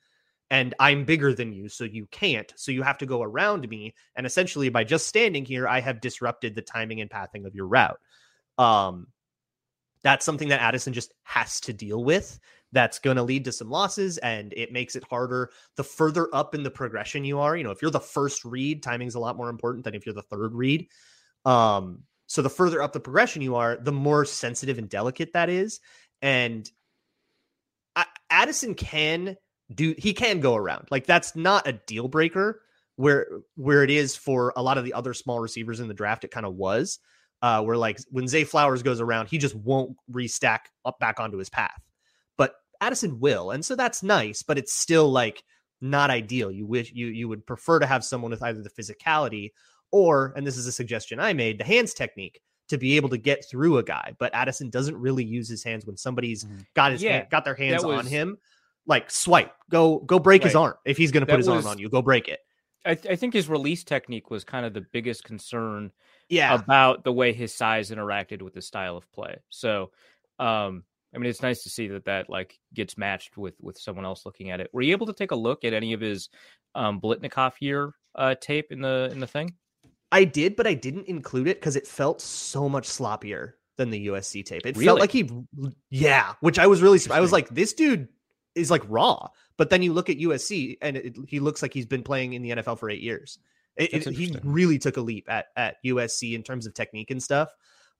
[0.49, 2.51] and I'm bigger than you, so you can't.
[2.55, 3.95] So you have to go around me.
[4.15, 7.67] And essentially, by just standing here, I have disrupted the timing and pathing of your
[7.67, 7.99] route.
[8.57, 9.07] Um,
[10.03, 12.39] that's something that Addison just has to deal with.
[12.71, 15.49] That's going to lead to some losses, and it makes it harder.
[15.77, 18.83] The further up in the progression you are, you know, if you're the first read,
[18.83, 20.87] timing's a lot more important than if you're the third read.
[21.45, 25.49] Um, so the further up the progression you are, the more sensitive and delicate that
[25.49, 25.79] is.
[26.21, 26.69] And
[27.95, 29.37] I, Addison can
[29.73, 30.87] do he can go around.
[30.91, 32.61] Like that's not a deal breaker
[32.95, 36.23] where where it is for a lot of the other small receivers in the draft.
[36.23, 36.99] It kind of was
[37.41, 41.37] uh, where like when Zay Flowers goes around, he just won't restack up back onto
[41.37, 41.81] his path.
[42.37, 44.43] But Addison will, and so that's nice.
[44.43, 45.43] But it's still like
[45.81, 46.51] not ideal.
[46.51, 49.51] You wish you you would prefer to have someone with either the physicality
[49.91, 53.17] or, and this is a suggestion I made, the hands technique to be able to
[53.17, 54.13] get through a guy.
[54.17, 56.61] But Addison doesn't really use his hands when somebody's mm-hmm.
[56.73, 58.37] got his yeah, hand, got their hands was, on him
[58.87, 60.47] like swipe, go go break right.
[60.47, 60.75] his arm.
[60.85, 62.39] If he's going to put his was, arm on you, go break it.
[62.85, 65.91] I, th- I, think his release technique was kind of the biggest concern.
[66.29, 66.55] Yeah.
[66.55, 69.37] about the way his size interacted with the style of play.
[69.49, 69.91] So,
[70.39, 74.05] um, I mean, it's nice to see that that like gets matched with with someone
[74.05, 74.69] else looking at it.
[74.73, 76.29] Were you able to take a look at any of his
[76.73, 79.53] um, Biletnikoff year uh, tape in the in the thing?
[80.11, 84.07] I did, but I didn't include it because it felt so much sloppier than the
[84.07, 84.65] USC tape.
[84.65, 84.85] It really?
[84.85, 85.29] felt like he,
[85.89, 86.99] yeah, which I was really.
[87.11, 88.07] I was like, this dude
[88.55, 89.27] is like raw.
[89.57, 92.41] But then you look at USC and it, he looks like he's been playing in
[92.41, 93.39] the NFL for eight years.
[93.77, 97.21] It, it, he really took a leap at at USC in terms of technique and
[97.21, 97.49] stuff.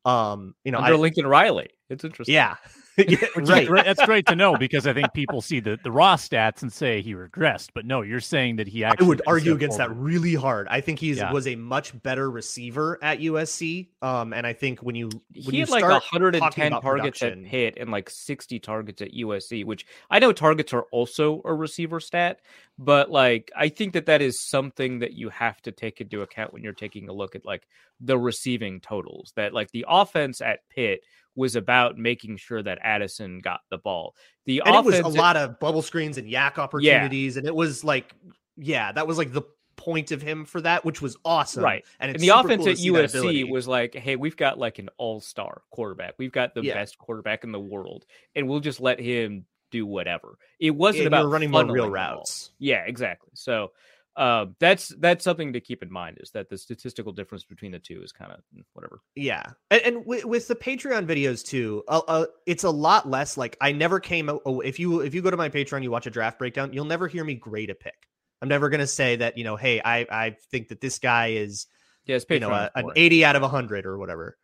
[0.06, 2.34] Um, you know, under I, Lincoln Riley, it's interesting.
[2.34, 2.56] Yeah,
[2.98, 3.68] yeah right.
[3.68, 6.72] Great, that's great to know because I think people see the, the raw stats and
[6.72, 9.06] say he regressed, but no, you're saying that he actually.
[9.06, 9.96] I would argue against forward.
[9.96, 10.68] that really hard.
[10.70, 11.32] I think he yeah.
[11.32, 13.90] was a much better receiver at USC.
[14.02, 17.78] Um, and I think when you when he you had like 110 targets at Pitt
[17.80, 22.40] and like 60 targets at USC, which I know targets are also a receiver stat,
[22.78, 26.54] but like I think that that is something that you have to take into account
[26.54, 27.68] when you're taking a look at like
[28.00, 29.34] the receiving totals.
[29.36, 31.02] That like the offense at Pitt
[31.36, 34.16] was about making sure that Addison got the ball.
[34.46, 37.40] The and offense, it was a lot of bubble screens and YAC opportunities, yeah.
[37.40, 38.14] and it was like,
[38.58, 39.44] yeah, that was like the
[39.76, 41.64] point of him for that, which was awesome.
[41.64, 41.86] Right.
[42.00, 45.20] And, and the offense cool at USC was like, hey, we've got like an all
[45.20, 46.16] star quarterback.
[46.18, 46.74] We've got the yeah.
[46.74, 50.38] best quarterback in the world, and we'll just let him do whatever.
[50.60, 52.52] It wasn't yeah, about running more real routes.
[52.60, 53.32] Yeah, exactly.
[53.34, 53.72] So
[54.18, 57.80] uh, that's that's something to keep in mind is that the statistical difference between the
[57.80, 59.02] two is kind of mm, whatever.
[59.16, 63.36] Yeah, and, and with, with, the Patreon videos too, uh, uh, it's a lot less
[63.36, 64.30] like I never came.
[64.30, 66.86] Oh, if you if you go to my Patreon, you watch a draft breakdown, you'll
[66.86, 68.08] never hear me grade a pick.
[68.42, 71.68] I'm never gonna say that you know, hey, I I think that this guy is
[72.06, 74.38] yeah, you know a, an 80 out of 100 or whatever.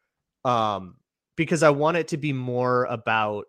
[0.44, 0.96] Um,
[1.38, 3.46] because I want it to be more about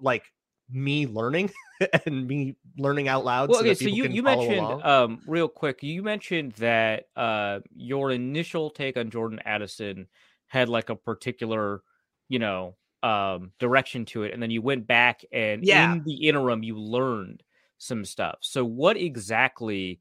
[0.00, 0.24] like
[0.72, 1.50] me learning
[2.06, 3.50] and me learning out loud.
[3.50, 8.10] Well, so okay, so you, you mentioned um, real quick, you mentioned that uh, your
[8.10, 10.06] initial take on Jordan Addison
[10.46, 11.82] had like a particular,
[12.28, 15.92] you know, um, direction to it, and then you went back and yeah.
[15.92, 17.42] in the interim you learned
[17.78, 18.38] some stuff.
[18.40, 20.00] So what exactly?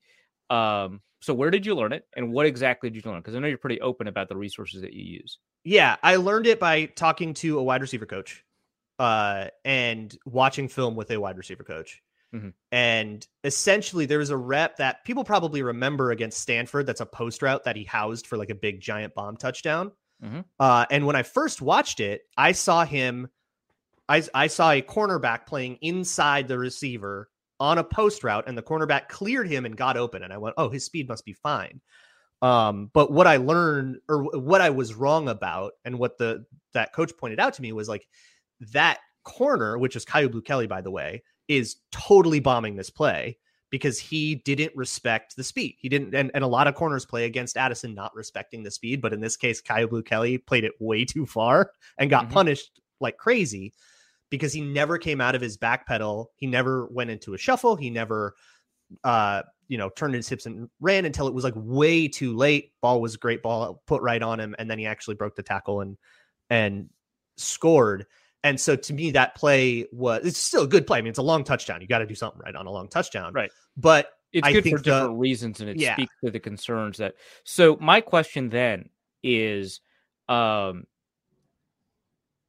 [0.50, 3.22] Um, so where did you learn it, and what exactly did you learn?
[3.22, 5.40] Because I know you're pretty open about the resources that you use.
[5.64, 8.44] Yeah, I learned it by talking to a wide receiver coach
[9.00, 12.02] uh, and watching film with a wide receiver coach.
[12.34, 12.50] Mm-hmm.
[12.72, 16.86] And essentially, there was a rep that people probably remember against Stanford.
[16.86, 19.92] That's a post route that he housed for like a big giant bomb touchdown.
[20.24, 20.42] Mm-hmm.
[20.60, 23.28] Uh, and when I first watched it, I saw him.
[24.08, 28.64] I, I saw a cornerback playing inside the receiver on a post route, and the
[28.64, 30.24] cornerback cleared him and got open.
[30.24, 31.82] And I went, "Oh, his speed must be fine."
[32.42, 36.94] Um, but what I learned, or what I was wrong about, and what the that
[36.94, 38.08] coach pointed out to me was like
[38.72, 43.38] that corner, which is Kyu Blue Kelly, by the way, is totally bombing this play
[43.70, 45.76] because he didn't respect the speed.
[45.80, 49.02] He didn't, and, and a lot of corners play against Addison not respecting the speed,
[49.02, 52.34] but in this case, Kyu Blue Kelly played it way too far and got mm-hmm.
[52.34, 53.74] punished like crazy.
[54.32, 56.32] because he never came out of his back pedal.
[56.36, 57.76] He never went into a shuffle.
[57.76, 58.34] He never,
[59.04, 62.72] uh, you know, turned his hips and ran until it was like way too late.
[62.82, 65.82] Ball was great ball put right on him, and then he actually broke the tackle
[65.82, 65.98] and
[66.50, 66.90] and
[67.38, 68.06] scored.
[68.44, 70.98] And so to me, that play was it's still a good play.
[70.98, 71.82] I mean, it's a long touchdown.
[71.82, 73.34] You got to do something right on a long touchdown.
[73.34, 73.52] Right.
[73.78, 75.94] But it's I good think for the- different reasons and it Yeah.
[75.96, 78.90] speaks to the concerns that so my question then
[79.22, 79.82] is
[80.30, 80.86] um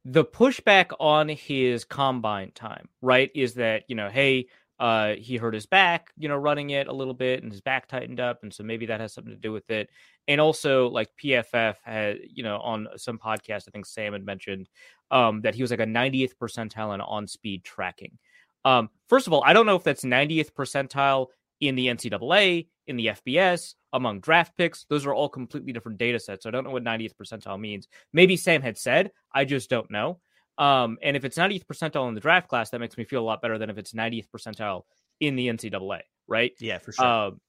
[0.05, 4.47] the pushback on his combine time right is that you know hey
[4.79, 7.87] uh he hurt his back you know running it a little bit and his back
[7.87, 9.89] tightened up and so maybe that has something to do with it
[10.27, 14.69] and also like pff had you know on some podcast i think sam had mentioned
[15.11, 18.17] um that he was like a 90th percentile in on speed tracking
[18.65, 21.27] um first of all i don't know if that's 90th percentile
[21.67, 24.85] in the NCAA, in the FBS, among draft picks.
[24.89, 26.43] Those are all completely different data sets.
[26.43, 27.87] So I don't know what 90th percentile means.
[28.11, 30.19] Maybe Sam had said, I just don't know.
[30.57, 33.23] Um, and if it's 90th percentile in the draft class, that makes me feel a
[33.25, 34.81] lot better than if it's 90th percentile
[35.19, 36.51] in the NCAA, right?
[36.59, 37.05] yeah, for sure.
[37.05, 37.39] Um,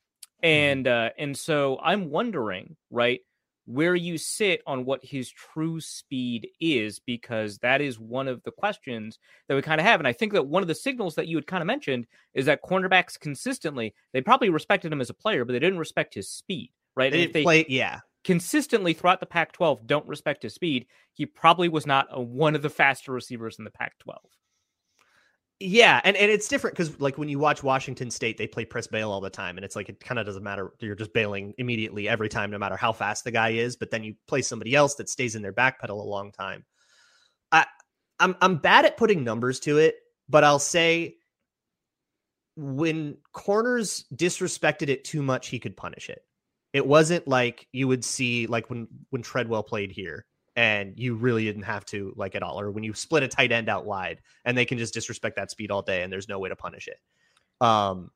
[0.43, 3.21] and uh, and so I'm wondering, right,
[3.67, 8.51] where you sit on what his true speed is, because that is one of the
[8.51, 9.19] questions
[9.49, 10.01] that we kind of have.
[10.01, 12.47] And I think that one of the signals that you had kind of mentioned is
[12.47, 16.31] that cornerbacks consistently they probably respected him as a player, but they didn't respect his
[16.31, 17.11] speed, right?
[17.11, 17.67] they And if didn't play.
[17.69, 22.55] Yeah, consistently throughout the Pac-12 don't respect his speed, he probably was not a, one
[22.55, 24.17] of the faster receivers in the Pac-12.
[25.67, 28.87] Yeah, and, and it's different because like when you watch Washington State, they play press
[28.87, 30.75] bail all the time, and it's like it kind of doesn't matter.
[30.79, 33.75] You're just bailing immediately every time, no matter how fast the guy is.
[33.75, 36.67] But then you play somebody else that stays in their back pedal a long time.
[37.51, 37.65] I
[38.21, 39.97] I'm I'm bad at putting numbers to it,
[40.29, 41.15] but I'll say
[42.57, 46.21] when corners disrespected it too much, he could punish it.
[46.75, 50.27] It wasn't like you would see like when when Treadwell played here
[50.57, 53.51] and you really didn't have to like at all or when you split a tight
[53.53, 56.39] end out wide and they can just disrespect that speed all day and there's no
[56.39, 56.99] way to punish it.
[57.61, 58.11] Um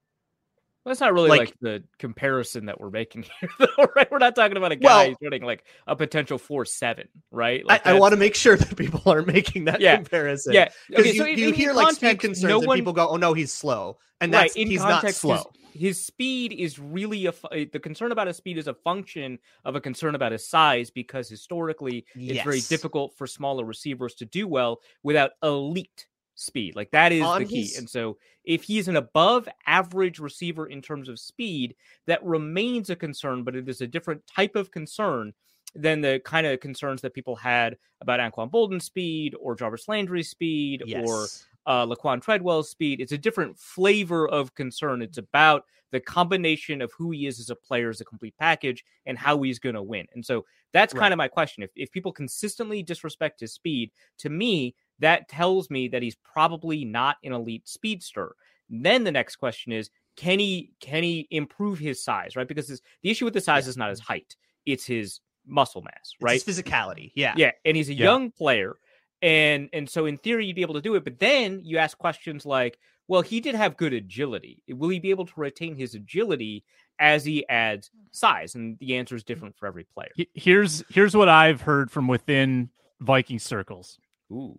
[0.85, 4.11] Well, that's not really like, Like- the comparison that we're making here, though, right?
[4.11, 7.63] We're not talking about a guy Well- running like a potential four seven, right?
[7.69, 9.97] I, Like I want to make sure that people aren't making that Yeah.
[9.97, 10.53] comparison.
[10.55, 10.69] yeah.
[10.89, 13.09] Because Okay, you, so in- you in hear like speed concerns no and people go,
[13.09, 15.51] "Oh no, he's slow," and that's in he's not context, slow.
[15.73, 19.77] His, speed is really a eh, the concern about his speed is a function of
[19.77, 24.47] a concern about his size because historically it's very difficult for smaller receivers to do
[24.49, 26.77] well without elite speed.
[26.77, 27.63] Like that is On the key.
[27.63, 31.75] his- And so if he's an above average receiver in terms of speed,
[32.07, 35.35] that remains a concern, but it is a different type of concern
[35.75, 40.31] than the kind of concerns that people had about Anquan Boldin's speed or Jarvis Landry's
[40.31, 41.47] speed or Yes.
[41.69, 43.01] Uh, Laquan Treadwell's speed.
[43.01, 45.03] It's a different flavor of concern.
[45.03, 45.63] It's about
[45.93, 49.41] the combination of who he is as a player as a complete package and how
[49.43, 50.07] he's going to win.
[50.15, 51.63] And so that's kind of my question.
[51.63, 56.85] If, if people consistently disrespect his speed, to me, that tells me that he's probably
[56.85, 58.35] not an elite speedster.
[58.69, 62.49] Then the next question is, can he can he improve his size, right?
[62.49, 64.35] Because the issue with the size is not his height;
[64.67, 66.43] it's his muscle mass, It's right?
[66.43, 67.13] his physicality.
[67.15, 67.35] Yeah.
[67.37, 68.05] Yeah, and he's a Yeah.
[68.05, 68.77] young player,
[69.23, 71.05] and and so in theory you'd be able to do it.
[71.05, 74.63] But then you ask questions like, well, he did have good agility.
[74.69, 76.65] Will he be able to retain his agility
[76.99, 78.07] as he adds hmm.
[78.11, 78.55] size?
[78.55, 80.11] And the answer is different for every player.
[80.35, 83.99] Here's here's what I've heard from within Viking circles.
[84.31, 84.59] Ooh,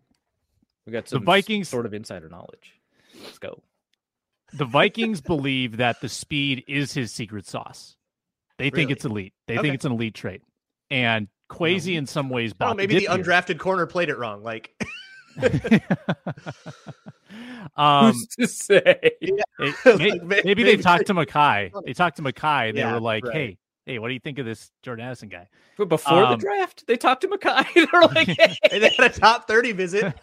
[0.85, 2.73] we got some s- Vikings- sort of insider knowledge.
[3.23, 3.63] Let's go.
[4.53, 7.95] The Vikings believe that the speed is his secret sauce.
[8.57, 9.33] They think it's elite.
[9.47, 9.61] They Okay.
[9.61, 10.41] think it's an elite trait.
[10.89, 13.17] And Kwesi in some ways Oh, maybe the dip here.
[13.23, 14.43] undrafted corner played it wrong.
[14.43, 14.73] Like
[17.77, 19.11] um, Who's to say?
[19.21, 19.45] It-
[19.85, 21.71] Like, may- may- maybe, maybe they talked to Mackay.
[21.85, 22.69] They talked to Mackay.
[22.69, 23.33] and they Yeah, were like, right.
[23.33, 25.47] "Hey, hey, what do you think of this Jordan Addison guy?"
[25.77, 27.85] But before the Um, draft, they talked to Mackay.
[27.91, 28.55] They're like, hey.
[28.71, 30.13] they had a top 30 visit.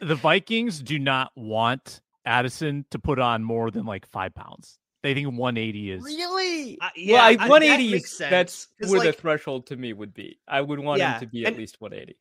[0.00, 4.78] the Vikings do not want Addison to put on more than like five pounds.
[5.02, 6.78] They think 180 is really?
[6.80, 9.92] Uh, well, I, 180 makes is sense, that's 'cause, where like, the threshold to me
[9.92, 10.38] would be.
[10.46, 12.16] I would want Yeah, him to be at and- least 180.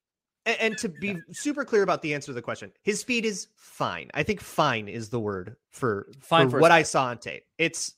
[0.48, 3.48] And, and to be super clear about the answer to the question, his speed is
[3.56, 4.10] fine.
[4.16, 7.44] I think fine is the word for, Fine for for what I saw on tape.
[7.60, 7.94] It's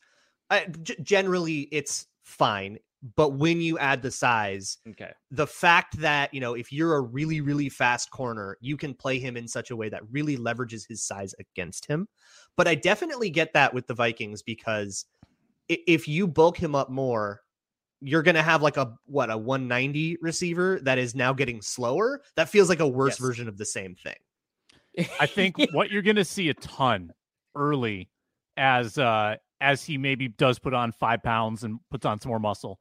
[0.49, 2.79] uh, g- generally it's fine,
[3.16, 5.12] but when you add the size, Okay.
[5.30, 9.20] the fact that you know if you're a really really fast corner, you can play
[9.20, 12.08] him in such a way that really leverages his size against him.
[12.56, 15.06] But I definitely get that with the Vikings because
[15.68, 17.41] if you bulk him up more,
[17.99, 22.22] you're going to have like a what a 190 receiver that is now getting slower.
[22.36, 23.20] That feels like a worse Yes.
[23.20, 24.16] version of the same thing.
[25.20, 27.14] I think what you're going to see a ton
[27.56, 28.10] early
[28.58, 32.39] as uh as he maybe does put on 5 pounds and puts on some more
[32.39, 32.80] muscle.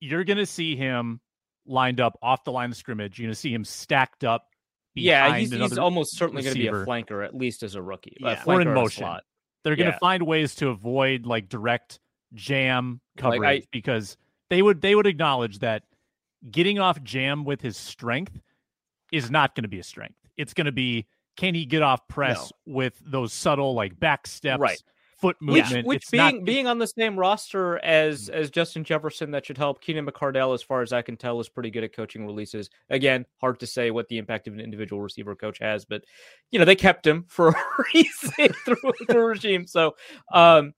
[0.00, 1.20] You're going to see him
[1.66, 3.18] lined up off the line of scrimmage.
[3.18, 4.46] You're going to see him stacked up.
[4.94, 8.16] Yeah, he's, he's almost certainly going to be a flanker, at least as a rookie.
[8.20, 8.42] Yeah.
[8.46, 9.02] A Or in motion.
[9.02, 9.24] slot.
[9.62, 9.98] They're going to Yeah.
[9.98, 11.98] find ways to avoid like direct
[12.34, 14.16] jam Like, coverage I- because
[14.48, 15.82] they would they would acknowledge that
[16.50, 18.40] getting off jam with his strength
[19.12, 20.16] is not going to be a strength.
[20.36, 24.60] It's going to be can he get off press with those subtle like back steps,
[24.60, 24.82] Right.
[25.18, 25.86] Foot Which, movement.
[25.86, 29.58] which It's being not, being on the same roster as as Justin Jefferson, that should
[29.58, 29.80] help.
[29.80, 32.70] Keenan McCardell, as far as I can tell, is pretty good at coaching releases.
[32.90, 36.04] Again, hard to say what the impact of an individual receiver coach has, but
[36.50, 37.54] you know they kept him for a
[37.94, 39.66] reason through the regime.
[39.66, 39.96] So,
[40.32, 40.74] um,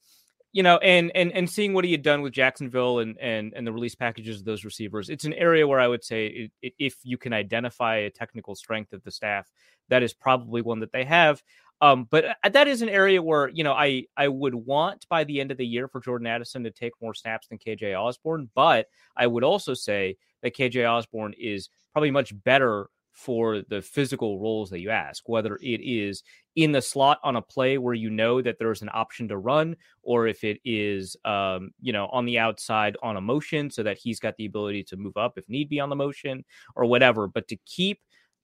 [0.52, 3.66] you know, and and and seeing what he had done with Jacksonville and and and
[3.66, 6.72] the release packages of those receivers, it's an area where I would say it, it,
[6.78, 9.50] if you can identify a technical strength of the staff,
[9.88, 11.42] that is probably one that they have.
[11.80, 15.24] Um, but uh, that is an area where you know I I would want by
[15.24, 18.50] the end of the year for Jordan Addison to take more snaps than KJ Osborn,
[18.54, 24.38] but I would also say that KJ Osborn is probably much better for the physical
[24.38, 26.22] roles that you ask, whether it is
[26.54, 29.74] in the slot on a play where you know that there's an option to run,
[30.04, 33.98] or if it is, um, you know, on the outside on a motion so that
[33.98, 36.44] he's got the ability to move up if need be on the motion
[36.76, 37.26] or whatever.
[37.26, 38.00] But to keep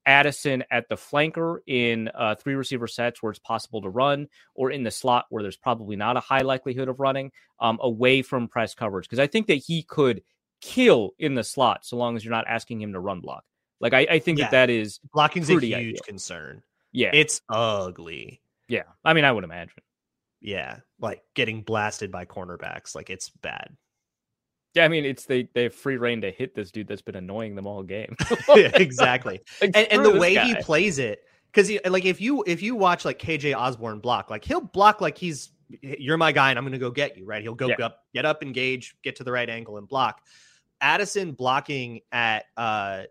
[0.06, 4.70] Addison at the flanker in uh, three receiver sets where it's possible to run, or
[4.70, 8.48] in the slot where there's probably not a high likelihood of running, um, away from
[8.48, 9.04] press coverage.
[9.06, 10.22] Because I think that he could
[10.60, 13.44] kill in the slot so long as you're not asking him to run block.
[13.80, 14.46] Like I, I think Yeah.
[14.46, 15.96] that that is Blocking's a huge ideal.
[16.06, 16.62] concern.
[16.92, 18.40] yeah It's ugly.
[18.68, 18.84] yeah.
[19.04, 19.82] I mean I would imagine.
[20.40, 23.76] Yeah, like getting blasted by cornerbacks, like it's bad.
[24.74, 27.16] Yeah, I mean it's they they have free reign to hit this dude that's been
[27.16, 28.16] annoying them all game.
[28.56, 29.40] yeah, exactly.
[29.60, 31.20] Like, and, and the way he plays it
[31.52, 35.16] because like if you if you watch like kj osborn block like he'll block like
[35.16, 35.50] he's
[35.80, 37.86] you're my guy and i'm gonna go get you right he'll go Yeah.
[37.86, 40.20] up get up engage get to the right angle and block
[40.80, 43.04] addison blocking at uh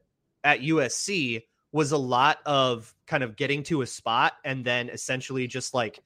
[0.43, 5.47] at usc was a lot of kind of getting to a spot and then essentially
[5.47, 5.99] just like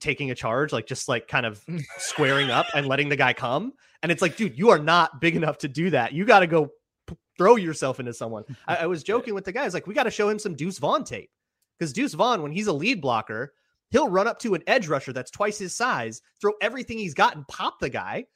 [0.00, 1.64] taking a charge like just like kind of
[1.98, 3.72] squaring up and letting the guy come
[4.02, 6.46] and it's like dude you are not big enough to do that you got to
[6.46, 6.70] go
[7.06, 10.04] p- throw yourself into someone I, I was joking with the guys like we got
[10.04, 11.30] to show him some Deuce Vaughn tape
[11.78, 13.54] because Deuce Vaughn, when he's a lead blocker,
[13.90, 17.34] he'll run up to an edge rusher that's twice his size, throw everything he's got,
[17.34, 18.26] and pop the guy.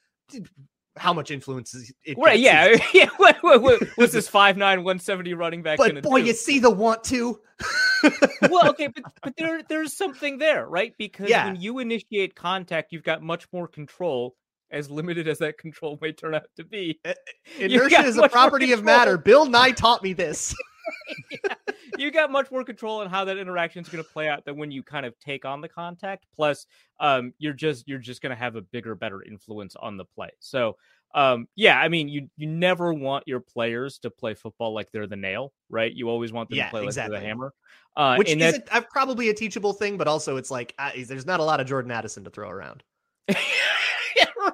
[0.97, 2.17] How much influence is it?
[2.17, 3.07] Right, yeah, yeah.
[3.17, 6.27] What, what, what, what's this 5'9", 170 running back But boy, do?
[6.27, 7.39] you see the want to.
[8.49, 10.93] well, okay, but but there there's something there, right?
[10.97, 11.45] Because Yeah.
[11.45, 14.35] when you initiate contact, you've got much more control,
[14.71, 16.99] as limited as that control may turn out to be.
[17.59, 19.17] Inertia is a property of matter.
[19.17, 20.55] Bill Nye taught me this.
[21.97, 24.57] you got much more control on how that interaction is going to play out than
[24.57, 26.25] when you kind of take on the contact.
[26.35, 26.65] Plus,
[26.99, 30.29] um, you're just you're just going to have a bigger, better influence on the play.
[30.39, 30.77] So,
[31.15, 35.07] um, yeah, I mean, you you never want your players to play football like they're
[35.07, 35.91] the nail, right?
[35.93, 37.53] You always want them Yeah, to play like they're the hammer.
[37.95, 41.39] Uh, Which isn't uh, probably a teachable thing, but also it's like uh, there's not
[41.39, 42.83] a lot of Jordan Addison to throw around.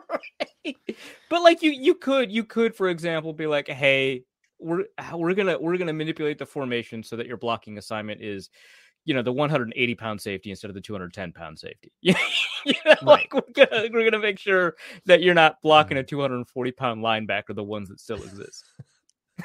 [0.10, 0.76] Right.
[1.30, 4.24] But like you you could you could for example be like, "Hey,
[4.60, 8.22] we're we're going to we're going to manipulate the formation so that your blocking assignment
[8.22, 8.50] is
[9.06, 11.92] you know the 180 pound safety instead of the 210 pound safety.
[12.02, 12.14] you
[12.86, 14.76] know, like we're gonna we're gonna make sure
[15.06, 18.64] that you're not blocking a 240 pound linebacker, the ones that still exist.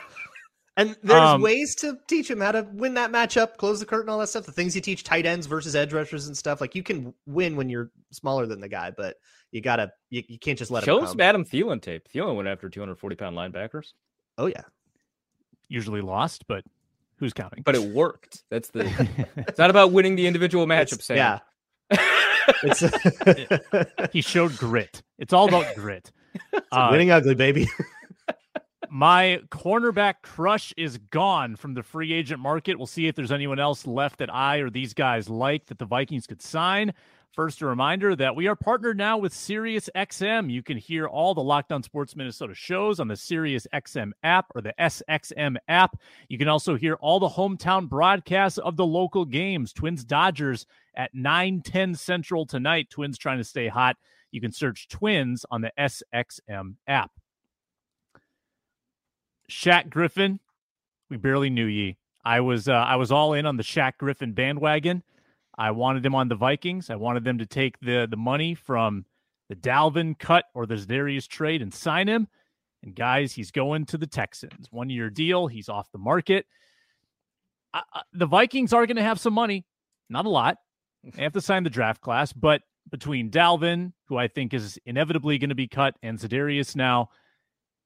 [0.76, 4.08] And there's Um, ways to teach him how to win that matchup, close the curtain,
[4.08, 4.46] all that stuff.
[4.46, 6.60] The things you teach tight ends versus edge rushers and stuff.
[6.60, 9.16] Like you can win when you're smaller than the guy, but
[9.52, 11.12] you gotta you, you can't just let Show him him come.
[11.12, 12.08] some Adam Thielen tape.
[12.12, 13.92] Thielen went after 240 pound linebackers,
[14.36, 14.62] Oh yeah.
[15.68, 16.64] usually lost, but
[17.16, 17.62] who's counting?
[17.64, 18.44] but it worked.
[18.50, 18.86] That's the.
[19.36, 20.94] it's not about winning the individual matchup.
[20.94, 21.16] It's- Sam.
[21.16, 21.38] Yeah.
[22.62, 22.82] It's,
[24.12, 25.02] he showed grit.
[25.18, 26.10] It's all about grit.
[26.72, 27.66] Uh, winning ugly, baby.
[28.90, 32.78] my cornerback crush is gone from the free agent market.
[32.78, 35.84] We'll see if there's anyone else left that I or these guys like that the
[35.84, 36.94] Vikings could sign.
[37.32, 40.50] First, a reminder that we are partnered now with SiriusXM.
[40.50, 44.60] You can hear all the Locked On Sports Minnesota shows on the SiriusXM app or
[44.60, 46.00] the SXM app.
[46.28, 49.72] You can also hear all the hometown broadcasts of the local games.
[49.72, 50.66] Twins Dodgers
[50.96, 52.90] at 9 10 Central tonight.
[52.90, 53.96] Twins trying to stay hot.
[54.32, 57.12] You can search Twins on the SXM app.
[59.50, 60.40] Shaq Griffin,
[61.08, 61.96] we barely knew ye.
[62.24, 65.02] I was uh, I was all in on the Shaq Griffin bandwagon.
[65.58, 66.88] I wanted him on the Vikings.
[66.88, 69.04] I wanted them to take the the money from
[69.48, 72.28] the Dalvin cut or the Darius trade and sign him.
[72.82, 74.68] And guys, he's going to the Texans.
[74.70, 75.48] One year deal.
[75.48, 76.46] He's off the market.
[77.74, 77.82] I,
[78.12, 79.66] the Vikings are going to have some money,
[80.08, 80.56] not a lot.
[81.02, 85.38] They have to sign the draft class, but between Dalvin, who I think is inevitably
[85.38, 87.10] going to be cut, and Za'Darius now,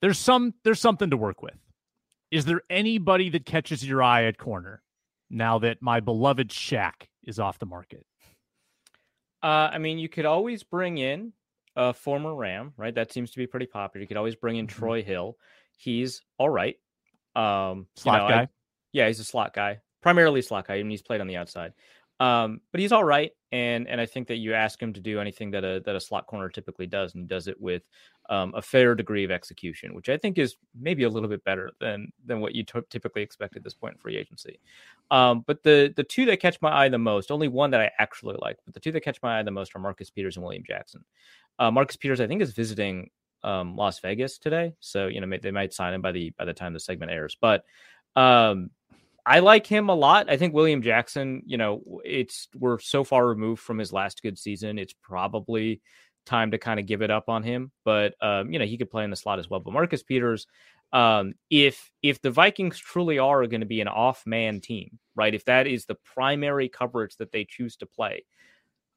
[0.00, 1.56] there's some there's something to work with.
[2.30, 4.82] Is there anybody that catches your eye at corner
[5.30, 8.04] now that my beloved Shaq is off the market?
[9.42, 11.32] Uh, I mean, you could always bring in
[11.76, 12.94] a former Ram, right?
[12.94, 14.02] That seems to be pretty popular.
[14.02, 14.70] You could always bring in Mhm.
[14.70, 15.36] Troy Hill.
[15.76, 16.76] He's all right.
[17.34, 18.48] Um, you Slot know, I- guy?
[18.92, 20.74] yeah, he's a slot guy, primarily slot guy.
[20.74, 21.72] I mean, he's played on the outside.
[22.20, 25.18] Um, but he's all right, and and I think that you ask him to do
[25.18, 27.82] anything that a that a slot corner typically does, and he does it with
[28.30, 31.70] um, a fair degree of execution, which I think is maybe a little bit better
[31.80, 34.60] than than what you t- typically expect at this point in free agency.
[35.10, 37.90] Um, but the the two that catch my eye the most, only one that I
[37.98, 40.44] actually like, but the two that catch my eye the most are Marcus Peters and
[40.44, 41.04] William Jackson.
[41.58, 43.10] Uh, Marcus Peters, I think, is visiting
[43.44, 46.54] um, Las Vegas today, so you know they might sign him by the by the
[46.54, 47.36] time the segment airs.
[47.40, 47.64] But
[48.14, 48.70] um,
[49.24, 50.30] I like him a lot.
[50.30, 54.38] I think William Jackson, you know, it's we're so far removed from his last good
[54.38, 54.78] season.
[54.78, 55.80] It's probably
[56.26, 57.72] time to kind of give it up on him.
[57.84, 59.60] But um, you know, he could play in the slot as well.
[59.60, 60.46] But Marcus Peters,
[60.92, 65.34] um, if if the Vikings truly are going to be an off man team, right?
[65.34, 68.24] If that is the primary coverage that they choose to play,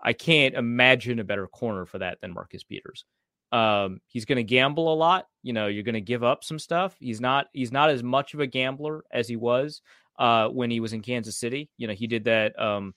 [0.01, 3.05] I can't imagine a better corner for that than Marcus Peters.
[3.51, 5.27] Um, he's going to gamble a lot.
[5.41, 6.95] You know, you're going to give up some stuff.
[6.99, 7.47] He's not.
[7.53, 9.81] He's not as much of a gambler as he was
[10.19, 11.69] uh, when he was in Kansas City.
[11.77, 12.59] You know, he did that.
[12.59, 12.93] Um,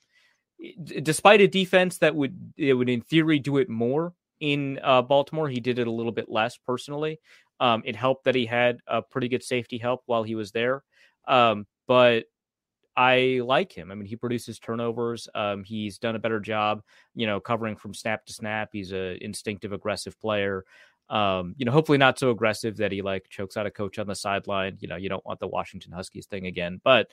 [0.59, 5.01] d- despite a defense that would it would in theory do it more in uh,
[5.01, 7.19] Baltimore, he did it a little bit less personally.
[7.59, 10.83] Um, it helped that he had a pretty good safety help while he was there.
[11.27, 12.25] Um, but
[12.95, 13.91] I like him.
[13.91, 15.27] I mean, he produces turnovers.
[15.35, 16.81] Um, he's done a better job,
[17.15, 18.69] you know, covering from snap to snap.
[18.73, 20.65] He's a instinctive, aggressive player.
[21.09, 24.07] Um, you know, hopefully not so aggressive that he like chokes out a coach on
[24.07, 24.77] the sideline.
[24.79, 26.81] You know, you don't want the Washington Huskies thing again.
[26.83, 27.07] But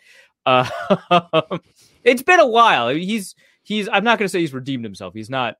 [0.44, 0.68] uh,
[2.04, 2.88] it's been a while.
[2.88, 3.88] He's he's.
[3.88, 5.14] I'm not going to say he's redeemed himself.
[5.14, 5.56] He's not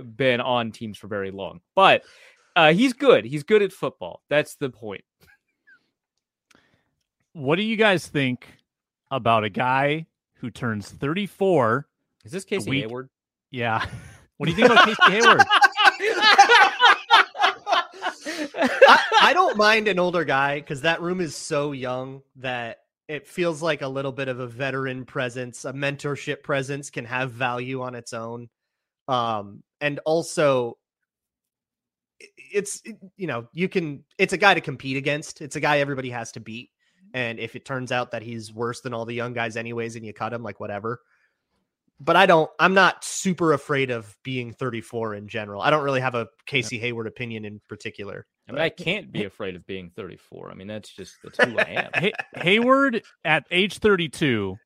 [0.00, 2.02] been on teams for very long, but
[2.56, 3.24] uh, he's good.
[3.24, 4.22] He's good at football.
[4.28, 5.04] That's the point.
[7.32, 8.46] What do you guys think
[9.10, 11.86] about a guy who turns 34?
[12.24, 13.08] Is this Casey week- Hayward?
[13.50, 13.84] Yeah.
[14.36, 15.42] What do you think about Casey Hayward?
[18.88, 23.26] I, I don't mind an older guy because that room is so young that it
[23.26, 27.82] feels like a little bit of a veteran presence, a mentorship presence can have value
[27.82, 28.48] on its own.
[29.10, 30.78] Um, and also
[32.52, 32.82] it's
[33.16, 35.40] you know, you can it's a guy to compete against.
[35.40, 36.70] It's a guy everybody has to beat.
[37.12, 40.06] And if it turns out that he's worse than all the young guys anyways and
[40.06, 41.00] you cut him, like whatever.
[41.98, 45.60] But I don't I'm not super afraid of being 34 in general.
[45.60, 48.26] I don't really have a Casey Hayward opinion in particular.
[48.48, 50.50] I mean, I can't be afraid of being 34.
[50.50, 51.90] I mean, that's just that's who I am.
[51.94, 54.56] Hay- Hayward at age 32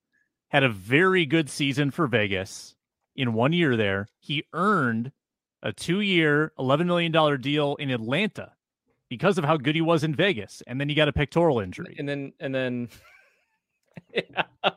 [0.49, 2.75] had a very good season for Vegas
[3.17, 4.09] in one year there.
[4.21, 5.13] He earned
[5.63, 8.53] a two year, $11 million deal in Atlanta
[9.09, 10.63] because of how good he was in Vegas.
[10.67, 11.97] And then he got a pectoral injury.
[11.99, 12.89] And then and then
[14.13, 14.43] yeah.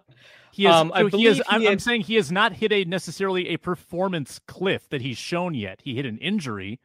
[0.52, 2.84] He has, Um, so he believe I'm, he I'm saying he has not hit a
[2.86, 5.82] necessarily a performance cliff that he's shown yet.
[5.84, 6.80] He hit an injury,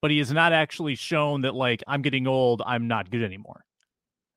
[0.00, 3.64] but he has not actually shown that like I'm getting old, I'm not good anymore.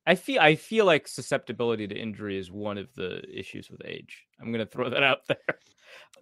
[0.09, 4.25] I feel I feel like susceptibility to injury is one of the issues with age.
[4.41, 5.37] I'm gonna throw that out there.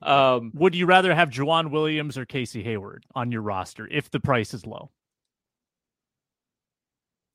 [0.01, 4.19] Um, Would you rather have Juwan Williams or Casey Hayward on your roster if the
[4.19, 4.91] price is low?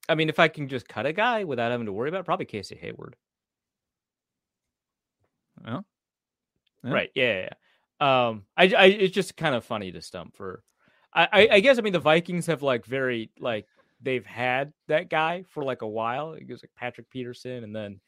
[0.07, 2.25] I mean, if I can just cut a guy without having to worry about, it,
[2.25, 3.15] probably Casey Hayward.
[5.65, 5.85] Well,
[6.83, 6.91] Yeah.
[6.91, 7.09] Right?
[7.15, 7.49] Yeah, yeah.
[7.49, 8.27] yeah.
[8.27, 10.63] Um, I, I, it's just kind of funny to stump for.
[11.15, 13.65] I, I, I guess I mean the Vikings have like very like
[14.03, 16.33] they've had that guy for like a while.
[16.33, 17.99] It was like Patrick Peterson, and then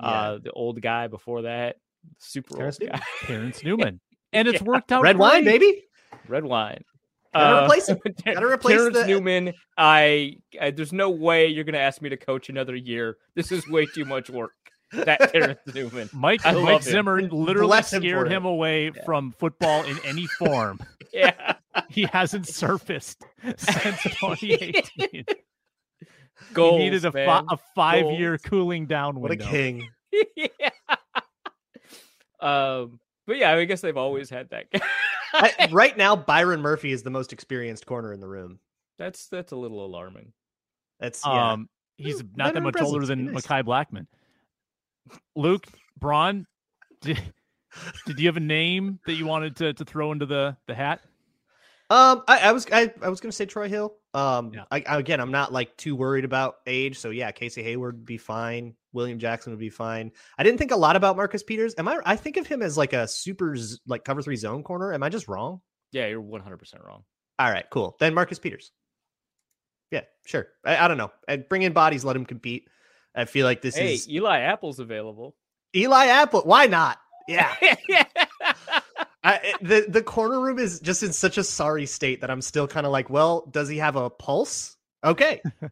[0.00, 1.76] uh the old guy before that,
[2.18, 4.00] super Terrence old guy, Terrence Newman.
[4.32, 5.60] And it's worked out Red wine, great.
[5.60, 5.82] baby.
[6.28, 6.82] red wine.
[7.32, 7.98] Gotta uh, replace him.
[8.24, 9.52] Gotta replace Terrence the- Newman.
[9.78, 13.16] I, I there's no way you're gonna ask me to coach another year.
[13.36, 14.52] This is way too much work.
[14.92, 16.08] That Terrence Newman.
[16.12, 16.92] Mike, Mike love him.
[16.92, 18.32] Zimmer literally Bless scared for it.
[18.32, 20.78] him away from football in any form.
[21.12, 21.53] Yeah.
[21.88, 23.24] He hasn't surfaced
[23.56, 25.24] since 2018.
[26.52, 29.88] Goals, he needed a, fi- a five year cooling down What a king.
[30.36, 30.48] yeah.
[32.40, 34.80] Um, but yeah, I guess they've always had that guy.
[35.32, 38.58] I- right now, Byron Murphy is the most experienced corner in the room.
[38.98, 40.32] that's that's a little alarming.
[41.00, 41.52] That's yeah.
[41.52, 43.46] Um, he's Ooh, not that veteran much older than Nice.
[43.46, 44.06] Mekhi Blackmon.
[45.34, 45.66] Luke
[45.98, 46.46] Braun,
[47.00, 47.18] did,
[48.06, 51.00] did you have a name that you wanted to, to throw into the, the hat?
[51.90, 53.94] Um, I, I was I, I was gonna say Troy Hill.
[54.14, 54.64] Um, Yeah.
[54.70, 58.16] I, again, I'm not like too worried about age, so yeah, Casey Hayward would be
[58.16, 58.74] fine.
[58.92, 60.12] William Jackson would be fine.
[60.38, 61.74] I didn't think a lot about Marcus Peters.
[61.76, 61.98] Am I?
[62.06, 63.56] I think of him as like a super
[63.86, 64.92] like cover three zone corner.
[64.94, 65.60] Am I just wrong?
[65.92, 67.04] Yeah, you're 100 percent wrong.
[67.38, 67.96] All right, cool.
[68.00, 68.70] Then Marcus Peters.
[69.90, 70.46] Yeah, sure.
[70.64, 71.12] I, I don't know.
[71.28, 72.68] And bring in bodies, let him compete.
[73.14, 75.36] I feel like this Hey, is Eli Apple's available.
[75.76, 76.42] Eli Apple.
[76.42, 76.98] Why not?
[77.28, 77.54] Yeah.
[77.88, 78.04] yeah.
[79.24, 82.42] I, eh, the the corner room is just in such a sorry state that I'm
[82.42, 84.76] still kind of like, well, does he have a pulse?
[85.02, 85.40] Okay.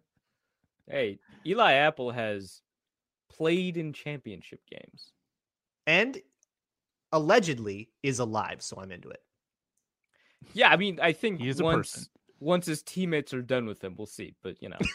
[0.90, 2.61] Hey, Eli Apple has
[3.30, 5.12] played in championship games.
[5.86, 6.18] and
[7.12, 9.22] allegedly is alive, so I'm into it.
[10.55, 12.05] Yeah, I mean, I think He is a person.
[12.40, 14.34] once his teammates are done with him, we'll see.
[14.42, 14.78] But you know,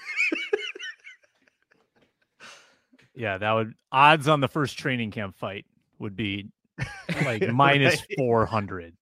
[3.16, 5.66] Yeah, that would odds on the first training camp fight
[5.98, 6.50] would be
[7.26, 8.18] like minus Right.
[8.18, 8.94] 400.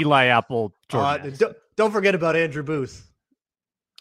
[0.00, 1.32] Eli Apple, Jordan.
[1.32, 3.10] Uh, don't, don't forget about Andrew Booth.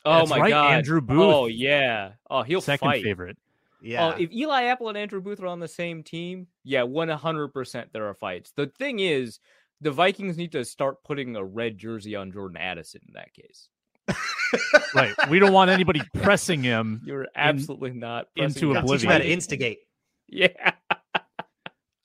[0.04, 1.20] oh That's my right, god, Andrew Booth.
[1.20, 2.12] Oh yeah.
[2.30, 3.04] Oh, he'll second fight.
[3.04, 3.38] favorite.
[3.82, 4.08] Yeah.
[4.08, 7.50] Oh, if Eli Apple and Andrew Booth are on the same team, yeah, one hundred
[7.50, 8.52] percent there are fights.
[8.56, 9.40] The thing is,
[9.82, 13.70] the Vikings need to start putting a red jersey on Jordan Addison in that case.
[14.94, 15.14] Right.
[15.30, 17.02] We don't want anybody pressing him.
[17.06, 19.80] You're absolutely not into pressing Gotta that teach him how to instigate.
[20.28, 20.72] Yeah.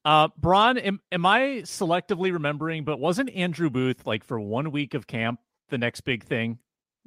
[0.05, 4.95] Uh, Braun, am, am I selectively remembering, but wasn't Andrew Booth like for one week
[4.95, 6.59] of camp the next big thing?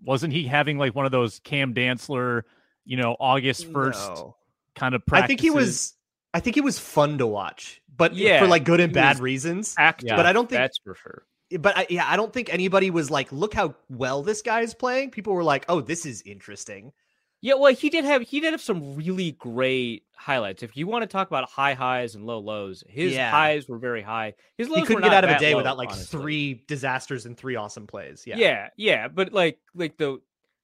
[0.04, 2.44] Wasn't he having like one of those Cam Dantzler,
[2.86, 4.36] you know, August 1st No.
[4.76, 5.94] kind of I think he was.
[6.36, 9.76] I think he was fun to watch, but Yeah, for like good and bad reasons.
[9.78, 10.16] Active, Yeah.
[10.16, 11.24] But I don't think that's for sure.
[11.60, 14.74] but I, yeah, I don't think anybody was like, "Look how well this guy is
[14.74, 16.92] playing." People were like, "Oh, this is interesting."
[17.44, 20.64] Yeah, well, he did have he did have some really great highlights.
[20.64, 23.30] If you want to talk about high highs and low lows, his Yeah.
[23.30, 24.36] highs were very high.
[24.58, 26.20] His lows He couldn't get out of a day low, without like honestly.
[26.22, 28.24] three disasters and three awesome plays.
[28.26, 28.70] Yeah, Yeah.
[28.78, 30.20] yeah, but like like the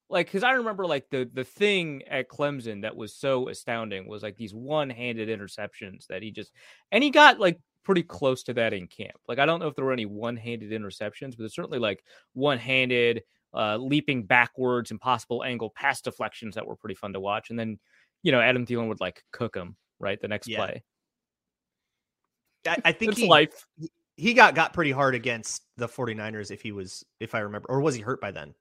[0.09, 4.23] like because I remember like the the thing at Clemson that was so astounding was
[4.23, 6.53] like these one handed interceptions that he just
[6.93, 9.17] and he got like pretty close to that in camp.
[9.27, 12.05] Like I don't know if there were any one handed interceptions, but there's certainly like
[12.32, 13.23] one handed
[13.54, 17.50] uh leaping backwards impossible angle pass deflections that were pretty fun to watch.
[17.50, 17.80] And then
[18.24, 20.58] you know Adam Thielen would like cook him right the next Yeah.
[20.58, 20.84] play.
[22.68, 23.66] I, I think he life.
[24.18, 27.82] he got got pretty hard against the 49ers if he was if I remember, or
[27.82, 28.54] was he hurt by then?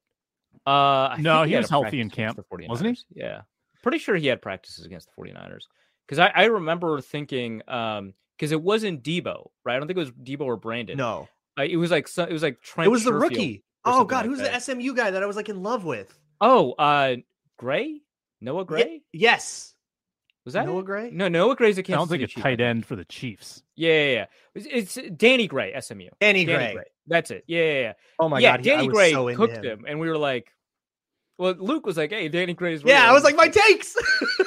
[0.66, 0.70] Uh,
[1.10, 2.68] I No, think he had was healthy in camp, the 49ers.
[2.68, 3.20] wasn't he?
[3.20, 3.42] Yeah,
[3.82, 5.64] pretty sure he had practices against the 49ers.
[6.06, 9.74] Because I, I remember thinking, um, because it wasn't Deebo, right?
[9.74, 10.96] I don't think it was Deebo or Brandon.
[10.96, 11.28] No,
[11.58, 12.86] Uh, it was like it was like Trent.
[12.86, 13.64] it was the Sherfield rookie.
[13.94, 14.52] Or Oh God, like who's that.
[14.52, 16.16] the SMU guy that I was like in love with?
[16.40, 17.16] Oh, uh,
[17.58, 18.00] Gray,
[18.40, 19.02] Noah Gray.
[19.12, 19.74] Yes,
[20.44, 20.84] Was that Noah it?
[20.86, 21.10] Gray?
[21.12, 22.60] No, Noah Gray's a Kansas sounds like City a Chief, tight think.
[22.60, 23.62] end for the Chiefs.
[23.76, 24.26] Yeah, yeah, yeah.
[24.54, 26.08] It's, it's Danny Gray, SMU.
[26.20, 26.84] Danny Danny Gray.
[27.06, 27.44] That's it.
[27.46, 27.92] Yeah, yeah, yeah.
[28.18, 29.80] Oh my yeah, God, he- I Danny was Gray so into cooked him.
[29.80, 29.84] him.
[29.88, 30.52] and we were like,
[31.38, 33.94] well, Luke was like, "Hey, Danny Gray's." Yeah, real." I was like, my takes.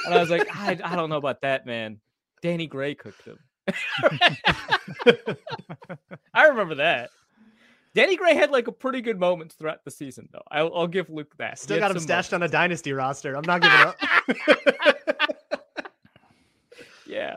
[0.04, 2.00] And I was like, I, I don't know about that, man.
[2.42, 3.38] Danny Gray cooked him.
[6.34, 7.10] I remember that.
[7.94, 10.42] Danny Gray had like a pretty good moments throughout the season, though.
[10.50, 11.58] I'll, I'll give Luke that.
[11.58, 12.52] Still got him stashed moments.
[12.54, 13.34] on a dynasty roster.
[13.36, 13.96] I'm not giving up.
[17.06, 17.36] Yeah,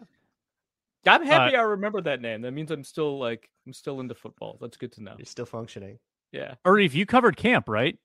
[1.05, 2.41] I'm happy Uh, I remember that name.
[2.41, 4.57] That means I'm still like I'm still into football.
[4.61, 5.15] That's good to know.
[5.17, 5.99] You're still functioning.
[6.31, 7.97] Yeah, Arif, you covered camp, right?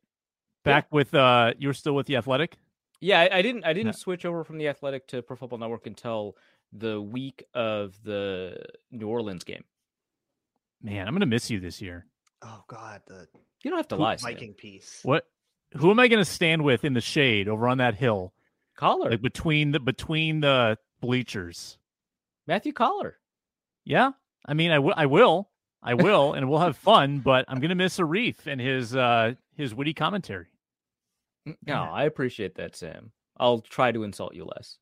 [0.65, 2.57] Back with uh you were still with the athletic?
[3.01, 3.21] yeah.
[3.21, 4.01] I, I didn't I didn't Yeah.
[4.01, 6.37] switch over from the Athletic to Pro Football Network until
[6.73, 9.65] the week of the New Orleans game.
[10.83, 12.07] Man, I'm gonna miss you this year.
[12.43, 13.29] Oh God, the
[13.63, 14.33] You don't have to poop lie, Sam.
[14.33, 15.01] Viking piece.
[15.03, 15.27] What
[15.77, 18.33] who am I gonna stand with in the shade over on that hill?
[18.77, 21.79] Coller, Like between the between the bleachers.
[22.47, 23.17] Matthew Coller.
[23.85, 24.13] Yeah.
[24.47, 25.49] I mean I wi- I will.
[25.83, 29.75] I will, and we'll have fun, but I'm gonna miss Arif and his uh his
[29.75, 30.47] witty commentary.
[31.67, 33.13] No, I appreciate that, Sam.
[33.39, 34.77] I'll try to insult you less.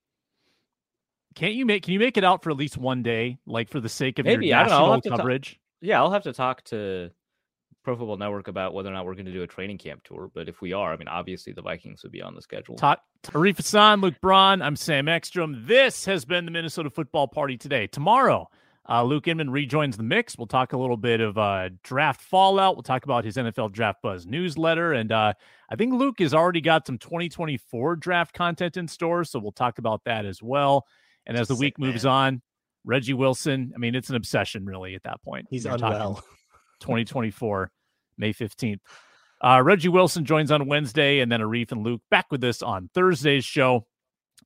[1.37, 3.79] Can't you make can you make it out for at least one day, like for
[3.81, 5.61] the sake of Maybe, your I don't know, I'll national have to ta- coverage?
[5.81, 7.11] Yeah, I'll have to talk to
[7.89, 10.31] Pro Football Network about whether or not we're going to do a training camp tour.
[10.35, 12.77] But if we are, I mean, obviously the Vikings would be on the schedule.
[12.77, 14.61] Ta- Tarif Hasan, Luke Braun.
[14.61, 15.65] I'm Sam Ekstrom.
[15.67, 17.87] This has been the Minnesota Football Party today.
[17.87, 18.51] Tomorrow,
[18.91, 20.37] uh, Luke Inman rejoins the mix.
[20.37, 22.77] We'll talk a little bit of uh, draft fallout.
[22.77, 24.93] We'll talk about his NFL Draft Buzz newsletter.
[24.93, 25.33] And uh,
[25.71, 29.25] I think Luke has already got some 2024 draft content in store.
[29.25, 30.85] So we'll talk about that as well.
[31.25, 32.13] And as the Sick week moves man.
[32.13, 32.43] on,
[32.85, 35.47] Reggie Wilson, I mean, it's an obsession really at that point.
[35.49, 36.23] He's You're unwell.
[36.81, 37.71] 2024,
[38.19, 38.81] May 15th.
[39.41, 42.91] Uh, Reggie Wilson joins on Wednesday, and then Arif and Luke back with us on
[42.95, 43.87] Thursday's show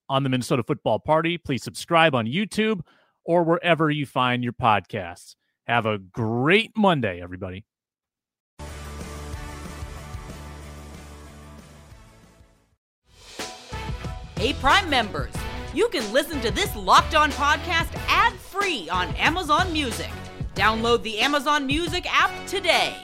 [0.09, 1.39] on the Minnesota Football Party.
[1.39, 2.81] Please subscribe on YouTube
[3.25, 5.35] or wherever you find your podcasts.
[5.66, 7.64] Have a great Monday, everybody.
[14.37, 15.33] Hey, Prime members,
[15.73, 20.11] you can listen to this locked on podcast ad free on Amazon Music.
[20.57, 22.97] Download the Amazon Music app today.